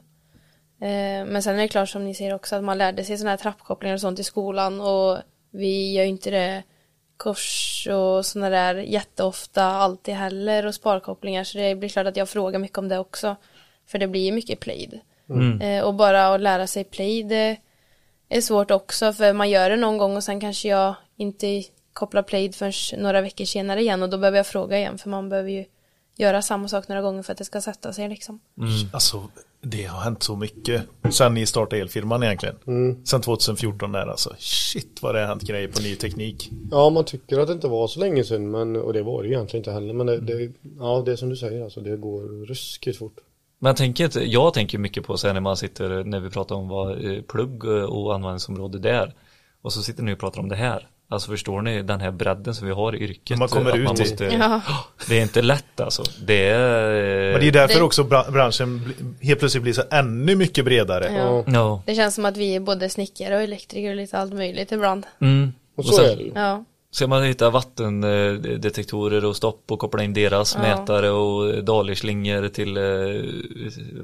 [0.80, 3.30] Eh, men sen är det klart som ni säger också att man lärde sig sådana
[3.30, 5.18] här trappkopplingar och sånt i skolan och
[5.50, 6.62] vi gör ju inte det
[7.16, 12.28] kors och sådana där jätteofta alltid heller och sparkopplingar så det blir klart att jag
[12.28, 13.36] frågar mycket om det också.
[13.86, 15.00] För det blir ju mycket plaid.
[15.62, 17.56] Eh, och bara att lära sig plaid det
[18.36, 21.62] är svårt också för man gör det någon gång och sen kanske jag inte
[21.92, 25.28] kopplar plaid förrän några veckor senare igen och då behöver jag fråga igen för man
[25.28, 25.64] behöver ju
[26.16, 28.40] göra samma sak några gånger för att det ska sätta sig liksom.
[28.92, 29.22] Alltså,
[29.60, 32.56] det har hänt så mycket sen ni startade elfirman egentligen.
[33.04, 34.34] Sen 2014 där alltså.
[34.38, 36.50] Shit vad det har hänt grejer på ny teknik.
[36.70, 38.50] Ja, man tycker att det inte var så länge sedan.
[38.50, 39.94] Men, och det var det ju egentligen inte heller.
[39.94, 41.80] Men det, det, ja, det är som du säger alltså.
[41.80, 43.16] Det går ruskigt fort.
[43.58, 46.30] Men jag tänker, inte- jag tänker mycket på så här när man sitter, när vi
[46.30, 49.14] pratar om vad eh, plugg eh, och användningsområde där.
[49.62, 50.88] Och så sitter ni och pratar om det här.
[51.08, 53.38] Alltså förstår ni den här bredden som vi har i yrket?
[53.38, 54.60] Man kommer ut man i- måste, Ja.
[55.08, 56.02] Det är inte lätt alltså.
[56.26, 57.32] Det är...
[57.32, 61.12] Men det är därför Det- också bra- branschen helt plötsligt blir så ännu mycket bredare.
[61.16, 61.44] Ja.
[61.46, 61.82] Ja.
[61.86, 65.06] Det känns som att vi är både snickare och elektriker och lite allt möjligt ibland.
[65.20, 65.52] Mm.
[65.76, 66.32] Och så sen- är det ju.
[66.34, 66.64] Ja.
[66.96, 70.62] Ska man hitta vattendetektorer och stopp och koppla in deras Ja.
[70.62, 72.82] mätare och dalerslingor till eh,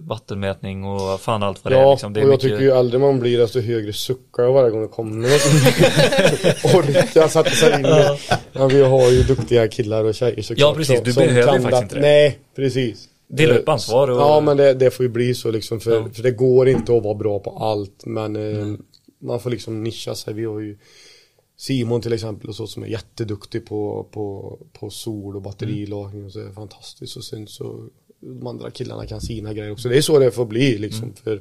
[0.01, 1.83] vattenmätning och fan allt vad det är.
[1.83, 2.13] Ja, Liksom.
[2.13, 2.43] Det är och jag mycket...
[2.51, 6.75] tycker ju äldre man blir desto högre suckar jag varje gång det kommer något.
[6.75, 8.19] Orka sätta sig in i.
[8.53, 10.69] Ja, vi har ju duktiga killar och tjejer såklart.
[10.71, 11.01] Ja, precis.
[11.03, 11.79] Du behöver faktiskt det.
[11.83, 12.01] inte det.
[12.01, 13.09] Nej, precis.
[13.29, 15.81] Dela upp ansvar och- Ja, men det, det får ju bli så liksom.
[15.81, 16.09] För, Ja.
[16.15, 18.03] för det går inte att vara bra på allt.
[18.07, 18.67] Men eh,
[19.23, 20.35] man får liksom nischa sig.
[20.35, 20.79] Vi har ju
[21.57, 26.33] Simon till exempel och så som är jätteduktig på, på, på sol och batterilagring och
[26.33, 27.17] så är det fantastiskt.
[27.17, 27.89] Och sen så
[28.21, 29.89] de andra killarna kan sina grejer också.
[29.89, 31.05] Det är så det får bli liksom.
[31.05, 31.17] Mm.
[31.17, 31.41] För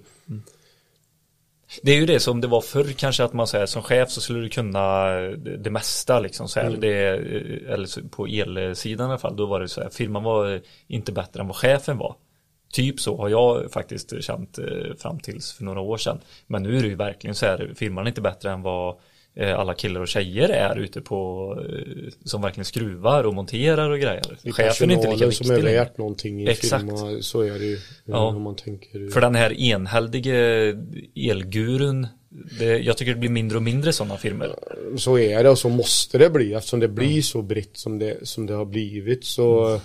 [1.82, 4.22] Det är ju det som det var förr kanske att man säger som chef så
[4.22, 5.12] skulle du kunna
[5.60, 6.68] det, mesta liksom så här.
[6.68, 6.80] Mm.
[6.80, 6.98] Det,
[7.74, 9.36] eller på elsidan i alla fall.
[9.36, 9.90] Då var det så här.
[9.90, 12.16] Firman var inte bättre än vad chefen var.
[12.72, 16.20] Typ så har jag faktiskt känt eh, fram tills för några år sedan.
[16.48, 17.74] Men nu är det ju verkligen så här.
[17.76, 18.96] Firman är inte bättre än vad
[19.40, 24.38] alla killar och tjejer är ute på eh, som verkligen skruvar och monterar och grejer.
[24.44, 25.80] Det Chefen är inte lika som viktig längre.
[25.80, 26.84] värt någonting i Exakt.
[26.84, 27.78] firma, så är det ju.
[28.06, 28.18] Ja.
[28.28, 29.10] Om man tänker.
[29.12, 30.36] För den här enhällige
[31.16, 32.08] elgurun,
[32.60, 34.56] det, jag tycker det blir mindre och mindre sådana filmer.
[34.98, 37.22] Så är det och så måste det bli eftersom det blir Mm.
[37.24, 39.80] så brett som det, som det har blivit så,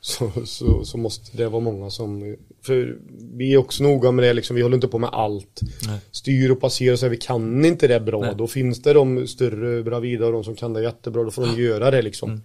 [0.00, 2.96] så, så, så måste det vara många som För
[3.36, 5.98] vi är också noga med det liksom, vi håller inte på med allt Nej.
[6.10, 8.34] Styr och passerar så här, vi kan inte det bra Nej.
[8.38, 11.62] Då finns det de större bravida och de som kan det jättebra Då får de
[11.62, 12.42] göra det liksom Mm.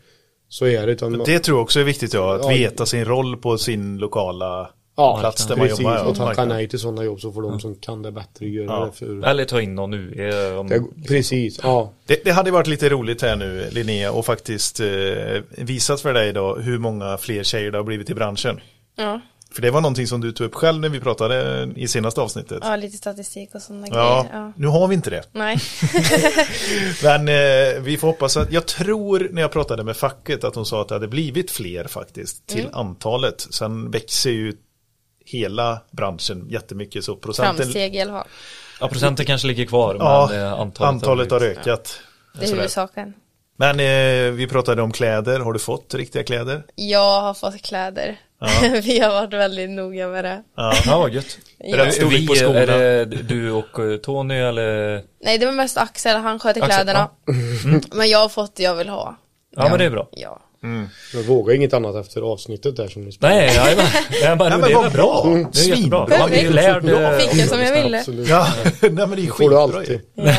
[0.49, 2.49] Så är det utan, Det tror jag också är viktigt ja, att Ja.
[2.49, 5.95] veta sin roll på sin lokala ja, plats där man precis, jobbar.
[5.97, 8.65] ja, och tacka nej till sådana jobb så får de som kan det bättre göra
[8.65, 8.85] Ja.
[8.85, 10.29] det för Eller ta in någon nu.
[10.51, 14.25] eh, Om, det, Precis, ja Det, det hade varit lite roligt här nu Linnea och
[14.25, 14.87] faktiskt eh,
[15.57, 18.59] visat för dig då hur många fler tjejer det har blivit i branschen.
[18.95, 19.21] Ja,
[19.53, 22.59] För det var någonting som du tog upp själv när vi pratade i senaste avsnittet.
[22.61, 24.41] ja lite statistik och sådana Ja, grejer.
[24.43, 24.51] Ja.
[24.55, 25.23] nu har vi inte det.
[25.31, 25.57] Nej.
[27.03, 30.65] Men eh, vi får hoppas att, jag tror när jag pratade med facket att de
[30.65, 32.73] sa att det hade blivit fler faktiskt till Mm.
[32.75, 33.41] antalet.
[33.49, 34.53] Sen växer ju
[35.25, 38.27] hela branschen jättemycket så procenten, Framsteg i alla fall.
[38.79, 39.95] ja, procenten kanske ligger kvar.
[39.99, 41.99] ja, men eh, antalet, antalet, har ökat.
[42.39, 43.13] Det är huvudsaken.
[43.57, 46.63] Men eh, vi pratade om kläder, har du fått riktiga kläder?
[46.75, 48.19] Jag har fått kläder.
[48.83, 50.43] Vi har varit väldigt noga med det.
[50.57, 50.73] Ja.
[50.85, 51.37] Ja, vad gött.
[51.59, 52.59] Är det storlek vi, på skorna?
[52.59, 55.01] Är det du och eh, Tony eller?
[55.23, 57.09] Nej, det var mest Axel, han sköter Axel, kläderna.
[57.91, 59.15] Men jag har fått det jag vill ha.
[59.55, 60.07] Ja, men det är bra.
[60.11, 60.39] Ja.
[61.13, 63.35] Jag vågar inget annat efter avsnittet där som ni spelade.
[63.39, 63.67] Nej, jag,
[64.29, 65.23] jag bara, Ja, men det väl bra.
[65.23, 65.49] bra.
[65.53, 65.75] Det är jättebra.
[65.77, 66.07] Svinbra.
[66.19, 66.89] Man blir ju lärd.
[66.89, 67.97] eh, Fick jag som jag ville.
[67.99, 68.27] Absolut.
[68.29, 68.47] Ja,
[68.81, 70.01] nej men det är får du skitbra alltid.
[70.13, 70.33] Ja.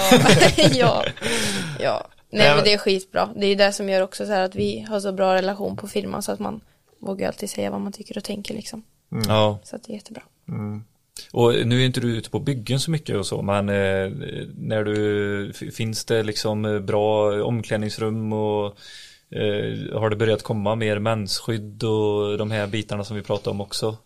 [0.75, 1.05] ja.
[1.81, 2.07] ja.
[2.31, 3.29] Nej Nej, men det är skitbra.
[3.37, 5.77] Det är ju det som gör också så här att vi har så bra relation
[5.77, 6.61] på firman så att man
[7.05, 8.83] vågar alltid säga vad man tycker och tänker liksom.
[9.29, 10.23] Ja, Så att det är jättebra.
[11.33, 14.11] och nu är inte du ute på byggen så mycket och så, men eh,
[14.59, 18.67] när du, finns det liksom eh, bra omklädningsrum och
[19.31, 23.61] eh, har det börjat komma mer mensskydd och de här bitarna som vi pratade om
[23.61, 23.97] också?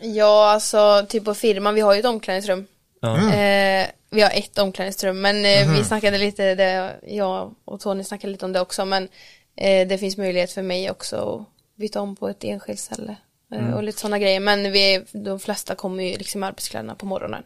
[0.00, 2.66] Ja, alltså typ på firman, vi har ju ett omklädningsrum.
[3.00, 3.34] Ja.
[3.34, 8.32] Eh, vi har ett omklädningsrum, men eh, vi snackade lite, det, jag och Tony snackade
[8.32, 9.08] lite om det också, men
[9.56, 11.44] eh, det finns möjlighet för mig också
[11.76, 13.16] byta om på ett enskilt ställe.
[13.54, 17.06] Eh, Och lite sådana grejer, men vi, de flesta kommer ju liksom i arbetskläderna på
[17.06, 17.42] morgonen.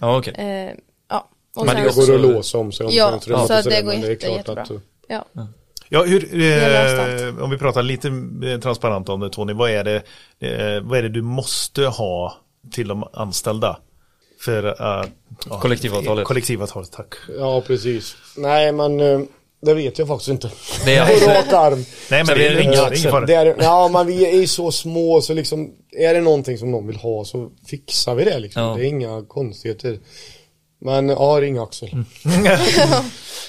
[0.00, 0.34] Ja, okej.
[0.38, 0.74] Eh,
[1.08, 3.46] ja, och Men sen, det Det också- går att låsa om sig om Ja, omklädningsrummet
[3.46, 4.62] så och att det går jätte, klart jättebra.
[4.62, 4.70] att,
[5.08, 5.24] ja.
[5.90, 8.08] Ja, hur, eh, om vi pratar lite
[8.52, 9.96] eh, transparent om det Tony, vad är det,
[10.38, 12.36] eh, vad är det du måste ha
[12.72, 13.78] till de anställda?
[14.40, 14.72] För uh,
[15.50, 16.26] ja, Kollektivavtalet.
[16.26, 17.14] Kollektivavtalet, tack.
[17.38, 18.16] Ja, precis.
[18.36, 19.20] Nej, men eh,
[19.60, 20.50] det vet jag faktiskt inte.
[20.84, 21.74] Det är alltså, rak arm.
[21.78, 23.26] Nej men Så det är ingen, fara.
[23.26, 26.86] Det är, ja, men vi är så små så liksom är det någonting som någon
[26.86, 28.62] vill ha så fixar vi det liksom.
[28.62, 28.74] Ja.
[28.74, 29.98] Det är inga konstigheter.
[30.80, 31.90] Men ja, ring Axel.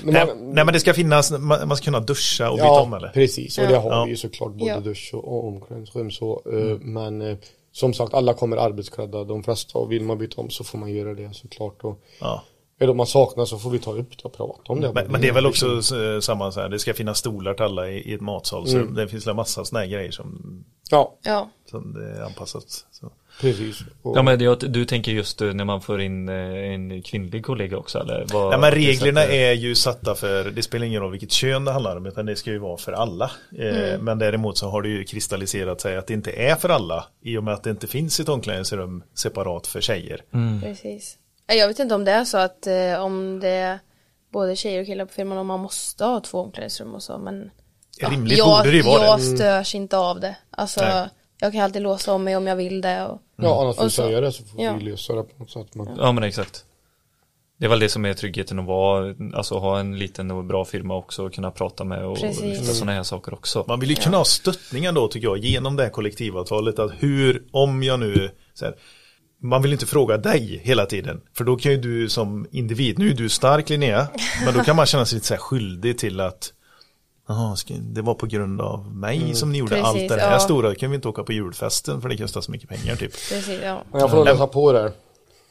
[0.04, 2.70] Men Nej, man- nej men det ska finnas, man, man ska kunna duscha och byta
[2.70, 3.08] om Ja, eller?
[3.10, 3.58] precis.
[3.58, 4.04] Och det har Ja.
[4.04, 4.80] vi ju såklart både Ja.
[4.80, 6.42] dusch och, och omklädningsrum så.
[6.46, 7.38] eh, Men eh,
[7.72, 9.24] som sagt, alla kommer arbetsklädda.
[9.24, 11.84] De flesta, och vill man byta om så får man göra det såklart.
[11.84, 12.44] Och Ja.
[12.80, 14.94] Är det man saknar så får vi ta upp det och prata om det.
[14.94, 17.66] Men, men det är väl också eh, samma så här, det ska finnas stolar till
[17.66, 18.94] alla i, i ett matsalsrum.
[18.94, 22.64] Det finns en massa sådana här grejer som, Ja, ja, som det är anpassat.
[22.92, 23.12] Så.
[23.42, 23.80] precis.
[24.02, 26.36] Och, ja, men det, du tänker just eh, när man får in eh,
[26.74, 28.26] en kvinnlig kollega också eller?
[28.34, 31.72] Vad, Nej men reglerna är ju satta för, det spelar ingen roll vilket kön det
[31.72, 33.32] handlar om utan det ska ju vara för alla.
[33.58, 37.06] Eh, Men däremot så har det ju kristalliserat sig att det inte är för alla
[37.22, 40.22] i och med att det inte finns ett omklädningsrum separat för tjejer.
[40.64, 41.18] precis.
[41.50, 43.80] Eh, Jag vet inte om det är så att eh, om det är
[44.32, 47.52] både tjejer och killar på firman om man måste ha två omklädningsrum och så men
[48.02, 49.24] Rimligt jag, borde det ju vara jag det.
[49.24, 50.36] störs inte av det.
[50.52, 51.08] Alltså Nej.
[51.40, 53.92] jag kan alltid låsa om mig om jag vill det och ja, annars får Och
[53.92, 54.74] så- säga det så får ja.
[54.74, 55.76] vi lösa det på något sätt.
[55.76, 56.66] Men, Ja men exakt.
[57.58, 60.66] Det är väl det som är tryggheten att vara, alltså ha en liten och bra
[60.66, 62.42] firma också och kunna prata med och Precis.
[62.44, 63.66] lyfta sådana här saker också.
[63.68, 67.44] Man vill ju kunna ha stöttningar då tycker jag genom det här kollektivavtalet att hur,
[67.52, 68.76] om jag nu så här,
[69.42, 73.10] man vill inte fråga dig hela tiden för då kan ju du som individ, nu
[73.10, 74.08] är du stark Linnea
[74.46, 76.54] men då kan man känna sig lite så här skyldig till att
[77.28, 80.40] Jaha, det var på grund av mig som ni gjorde Precis, allt det här ja.
[80.40, 83.12] stora, kan vi inte åka på julfesten för det kostar så mycket pengar typ.
[83.12, 83.84] precis, ja.
[83.92, 84.92] men jag får läsa på där.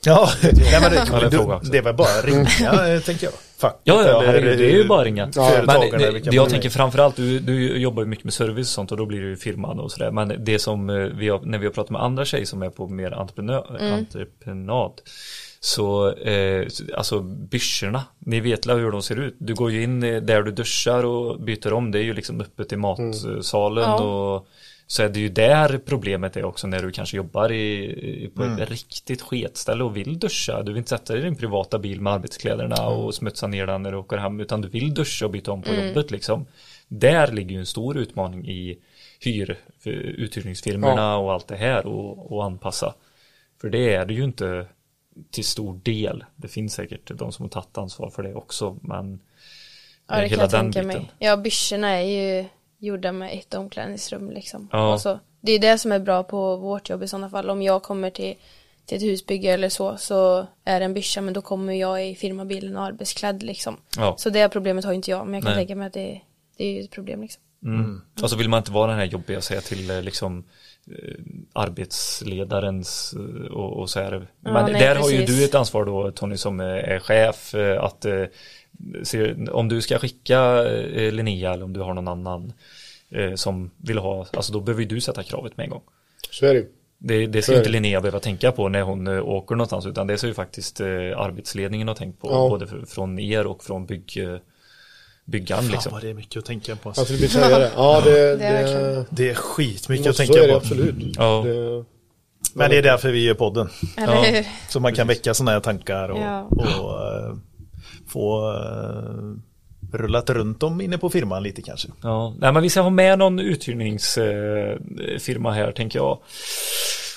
[0.04, 1.28] Ja, nej, men det
[1.62, 3.34] du, det väl bara att ringa eh, tänker jag.
[3.60, 5.32] Facket Ja, ja, eller, herregud, det är ju bara ringa.
[5.32, 8.90] Företagarna Men det, jag tänker framförallt, du, du jobbar ju mycket med service och sånt
[8.92, 10.10] och då blir det ju firman och sådär.
[10.10, 12.70] Men det som eh, vi har, när vi har pratat med andra tjejer som är
[12.70, 13.94] på mer entreprenör, Mm.
[13.94, 14.92] entreprenad
[15.60, 19.36] Så, eh, så- alltså byssjorna, ni vet väl hur de ser ut.
[19.38, 22.40] Du går ju in eh, där du duschar och byter om, det är ju liksom
[22.40, 24.02] öppet i matsalen Ja.
[24.04, 24.48] och
[24.90, 28.70] så är det ju där problemet är också när du kanske jobbar i, på ett
[28.70, 30.62] riktigt sketställe och vill duscha.
[30.62, 33.82] Du vill inte sätta dig i din privata bil med arbetskläderna och smutsa ner den
[33.82, 36.46] när du åker hem utan du vill duscha och byta om på jobbet liksom.
[36.88, 38.78] Där ligger ju en stor utmaning i
[39.20, 42.94] hyr, för uthyrningsfirmorna och allt det här och, och anpassa.
[43.60, 44.66] För det är det ju inte
[45.30, 46.24] till stor del.
[46.36, 49.20] Det finns säkert de som har tagit ansvar för det också men
[50.08, 51.10] Ja, det eh, kan jag tänka mig.
[51.18, 52.44] Ja, byssjorna är ju
[52.78, 54.68] gjorda med ett omklädningsrum liksom.
[54.72, 54.92] Ja.
[54.92, 57.50] Och så, det är det som är bra på vårt jobb i sådana fall.
[57.50, 58.34] Om jag kommer till,
[58.86, 62.14] till ett husbygge eller så, så är det en byscha, men då kommer jag i
[62.14, 63.76] firmabilen och arbetsklädd liksom.
[63.96, 64.14] Ja.
[64.18, 65.60] Så det problemet har ju inte jag, men jag kan Nej.
[65.60, 66.20] tänka mig att det,
[66.56, 67.42] det är ju ett problem liksom.
[67.64, 68.00] Mm.
[68.22, 70.44] Och så vill man inte vara den här jobbiga säga till eh, liksom
[70.86, 71.14] eh,
[71.52, 74.28] arbetsledarens eh, och, och så här.
[74.40, 75.36] Men nej, där har ju precis.
[75.36, 78.06] du ett ansvar då Tony som är, chef att
[79.02, 82.52] ser, om du ska skicka eh, Linnea eller om du har någon annan
[83.10, 85.82] eh, som vill ha, alltså då behöver ju du sätta kravet med en gång.
[86.30, 86.66] Så är det.
[87.00, 87.70] Det, det ska ju inte.
[87.70, 90.86] Linnea behöva tänka på när hon eh, åker någonstans utan det ska ju faktiskt eh,
[91.16, 92.48] arbetsledningen ha tänkt på Ja.
[92.48, 94.18] både för, från er och från bygg,
[95.24, 95.92] byggaren Fan liksom.
[95.92, 96.92] vad det är mycket att tänka på.
[96.96, 97.70] Jag skulle säga det.
[97.76, 100.56] Ja, det, Det är det, är skitmycket att så tänka är det på.
[100.56, 101.16] absolut.
[101.16, 101.42] Ja.
[101.46, 101.84] Det,
[102.54, 103.68] Men det är därför vi gör podden.
[103.96, 104.42] Ja.
[104.68, 106.40] Så man kan väcka sådana här tankar och, Ja.
[106.42, 107.38] och
[108.08, 109.34] få uh,
[109.92, 111.88] rullat runt dem inne på firman lite kanske.
[112.02, 116.18] Ja, nej men vi ska ha med någon uthyrningsfirma här tänker jag.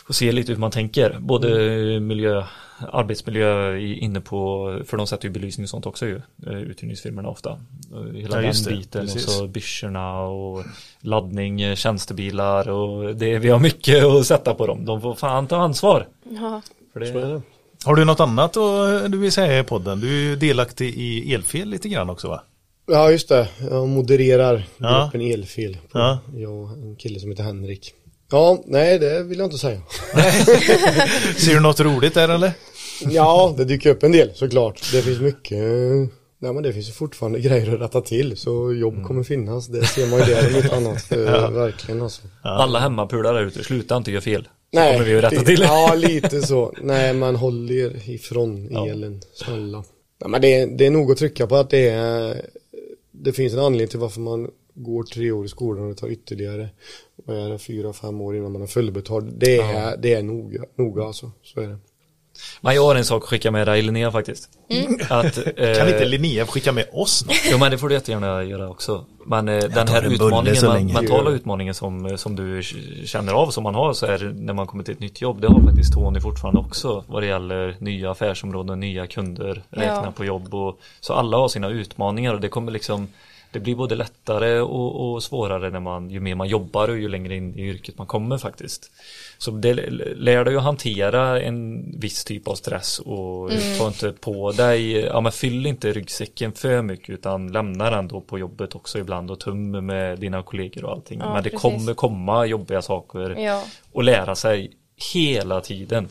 [0.07, 1.17] Och se lite hur man tänker.
[1.19, 1.49] Både
[1.99, 2.43] miljö,
[2.91, 7.49] arbetsmiljö inne på, för de sätter ju belysning och sånt också ju, eh, uthyrningsfirmorna ofta.
[7.49, 7.57] Eh,
[8.13, 10.63] Hela Ja, den biten och så byssjorna och
[11.01, 14.85] laddning, eh, tjänstebilar och det, vi har mycket att sätta på dem.
[14.85, 16.07] De får fan ta ansvar.
[16.23, 16.61] Ja.
[16.93, 17.41] För det, så är det.
[17.86, 19.99] Har du något annat och, du vill säga i podden?
[19.99, 22.43] Du är ju delaktig i elfel lite grann också va?
[22.91, 23.47] Ja, just det.
[23.71, 25.01] Jag modererar Ja.
[25.03, 25.77] gruppen Elfel.
[25.91, 26.19] På, Ja.
[26.36, 27.93] Jag och en kille som heter Henrik.
[28.32, 29.82] Ja, nej det vill jag inte säga.
[31.38, 32.51] Ser du något roligt där eller?
[33.05, 34.82] Ja, det dyker upp en del såklart.
[34.91, 35.57] Det finns mycket.
[36.39, 39.67] Nej men det finns ju fortfarande grejer att rätta till så jobb kommer finnas.
[39.67, 41.11] Det ser man ju där om inte annat.
[41.11, 42.21] Eh, Verkligen alltså.
[42.41, 44.47] Alla hemmapular där ute, sluta inte göra fel.
[44.74, 45.61] Nej, kommer vi att rätta det- till.
[45.61, 46.74] Ja, lite så.
[46.82, 48.88] Nej, man håller ifrån Ja.
[48.88, 49.84] elen, snälla.
[50.22, 52.45] Nej, men det, är- det är nog att trycka på att det är
[53.11, 56.09] Det finns en anledning till varför man går tre år i skolan och det tar
[56.11, 56.69] ytterligare
[57.15, 59.34] vad är det, fyra, fem år innan man är fullbetald.
[59.38, 61.32] Det är, det är noga, noga alltså.
[61.43, 61.78] Så är det.
[62.61, 64.49] Men jag har en sak att skicka med dig Linnea faktiskt.
[65.09, 67.35] Att, Kan eh, inte Linnea skicka med oss något?
[67.51, 69.05] Jo men det får du jättegärna göra också.
[69.25, 72.61] Men eh, den här utmaningen, man, mentala utmaningen som, som du
[73.05, 75.41] känner av som man har så är när man kommer till ett nytt jobb.
[75.41, 80.13] Det har faktiskt Tony fortfarande också vad det gäller nya affärsområden, nya kunder, räkna Ja.
[80.15, 83.07] på jobb och så alla har sina utmaningar och det kommer liksom
[83.52, 87.10] det blir både lättare och, och svårare när man, ju mer man jobbar och ju
[87.10, 88.91] längre in i yrket man kommer faktiskt.
[89.38, 89.74] Så det
[90.16, 95.22] lär dig att hantera en viss typ av stress och ta inte på dig, ja
[95.22, 99.39] men fyll inte ryggsäcken för mycket utan lämna den då på jobbet också ibland och
[99.39, 101.20] tum med dina kollegor och allting.
[101.20, 101.62] Ja, men det precis.
[101.62, 103.64] kommer komma jobbiga saker Ja.
[103.91, 104.72] och lära sig
[105.14, 106.08] hela tiden.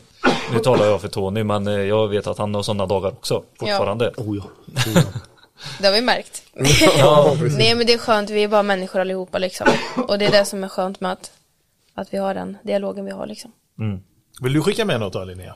[0.53, 3.43] Nu talar jag för Tony men eh, jag vet att han har sådana dagar också
[3.59, 4.11] fortfarande.
[4.17, 4.43] Oh ja.
[4.91, 5.01] Oh ja.
[5.79, 6.43] Det har vi märkt.
[6.97, 7.37] ja.
[7.57, 9.67] Nej men det är skönt, vi är bara människor allihopa liksom.
[10.07, 11.31] Och det är det som är skönt med att,
[11.93, 13.51] att vi har den dialogen vi har liksom.
[13.79, 13.99] Mm.
[14.41, 15.55] Vill du skicka med något då Linnea?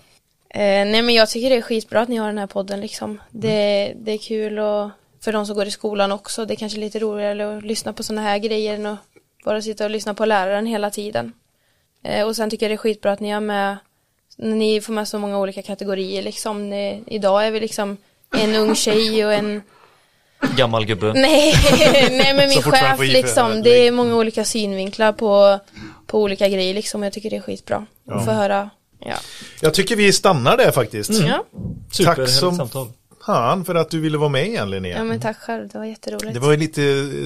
[0.49, 3.21] Eh, nej men jag tycker det är skitbra att ni har den här podden liksom.
[3.29, 4.89] Det, det är kul och
[5.21, 6.45] för de som går i skolan också.
[6.45, 8.99] Det är kanske lite roligare att lyssna på sådana här grejer än att
[9.45, 11.33] bara sitta och lyssna på läraren hela tiden.
[12.03, 13.77] Eh, och sen tycker jag det är skitbra att ni har med,
[14.37, 16.69] ni får med så många olika kategorier liksom.
[16.69, 17.97] Ni, idag är vi liksom
[18.37, 19.61] en ung tjej och en
[20.57, 21.13] Gammal gubbe.
[21.15, 21.53] Nej,
[22.11, 25.59] nej men min chef liksom, det är många olika synvinklar på,
[26.07, 27.03] på olika grejer liksom.
[27.03, 28.69] Jag tycker det är skitbra att få höra.
[28.99, 29.15] Ja.
[29.61, 31.11] Jag tycker vi stannar där faktiskt.
[31.11, 31.43] Ja.
[31.91, 32.87] Superhärligt som- samtal.
[33.21, 34.97] Han för att du ville vara med igen Linnea.
[34.97, 35.67] ja, men tack själv.
[35.69, 36.33] Det var jätteroligt.
[36.33, 36.81] Det var ju lite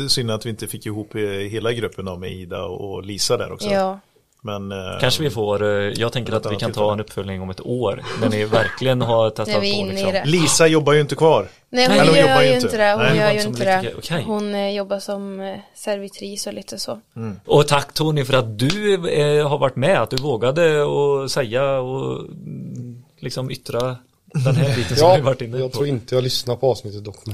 [0.09, 3.51] synd att vi inte fick ihop eh, hela gruppen då med Ida och Lisa där
[3.51, 3.69] också.
[3.69, 3.99] Ja,
[4.41, 7.49] Men, eh, Kanske vi får, eh, jag tänker att vi kan ta en uppföljning om
[7.49, 10.11] ett år när ni verkligen har testat på liksom.
[10.25, 11.47] Lisa jobbar ju inte kvar.
[11.69, 12.77] Nej, Nej, hon hon gör jobbar ju inte inte.
[12.77, 12.91] det.
[12.91, 13.97] Hon Nej, gör ju som inte lite- det.
[13.97, 14.23] okej.
[14.27, 16.99] Hon eh, jobbar som servitris och lite så.
[17.45, 21.63] Och tack Tony för att du eh, har varit med, att du vågade och säga
[21.79, 23.95] och mm, liksom yttra
[24.33, 25.59] den här biten som ja, vi varit inne på.
[25.59, 27.15] Jag tror inte jag lyssnar på avsnittet dock.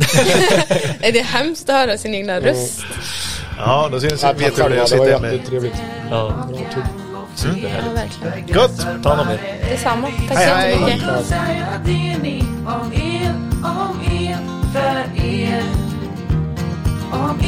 [1.01, 2.83] är det hemskt att höra sin egna röst?
[3.57, 4.89] Ja, då syns jag vet hur det är.
[4.89, 5.75] Det var jättetrevligt.
[6.09, 6.47] Ja.
[6.49, 6.83] Bra tur.
[7.43, 7.59] Mm.
[7.63, 8.47] Ja, verkligen.
[8.47, 9.03] Gött!
[9.03, 9.69] Ta hand om er.
[9.69, 10.07] Detsamma.
[10.27, 12.45] Tack hej, så jättemycket.
[12.67, 14.37] Om el, om el
[14.73, 15.63] för er
[17.11, 17.39] Om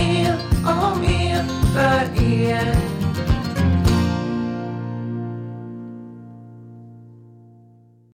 [0.00, 0.34] el,
[0.64, 2.95] om el för er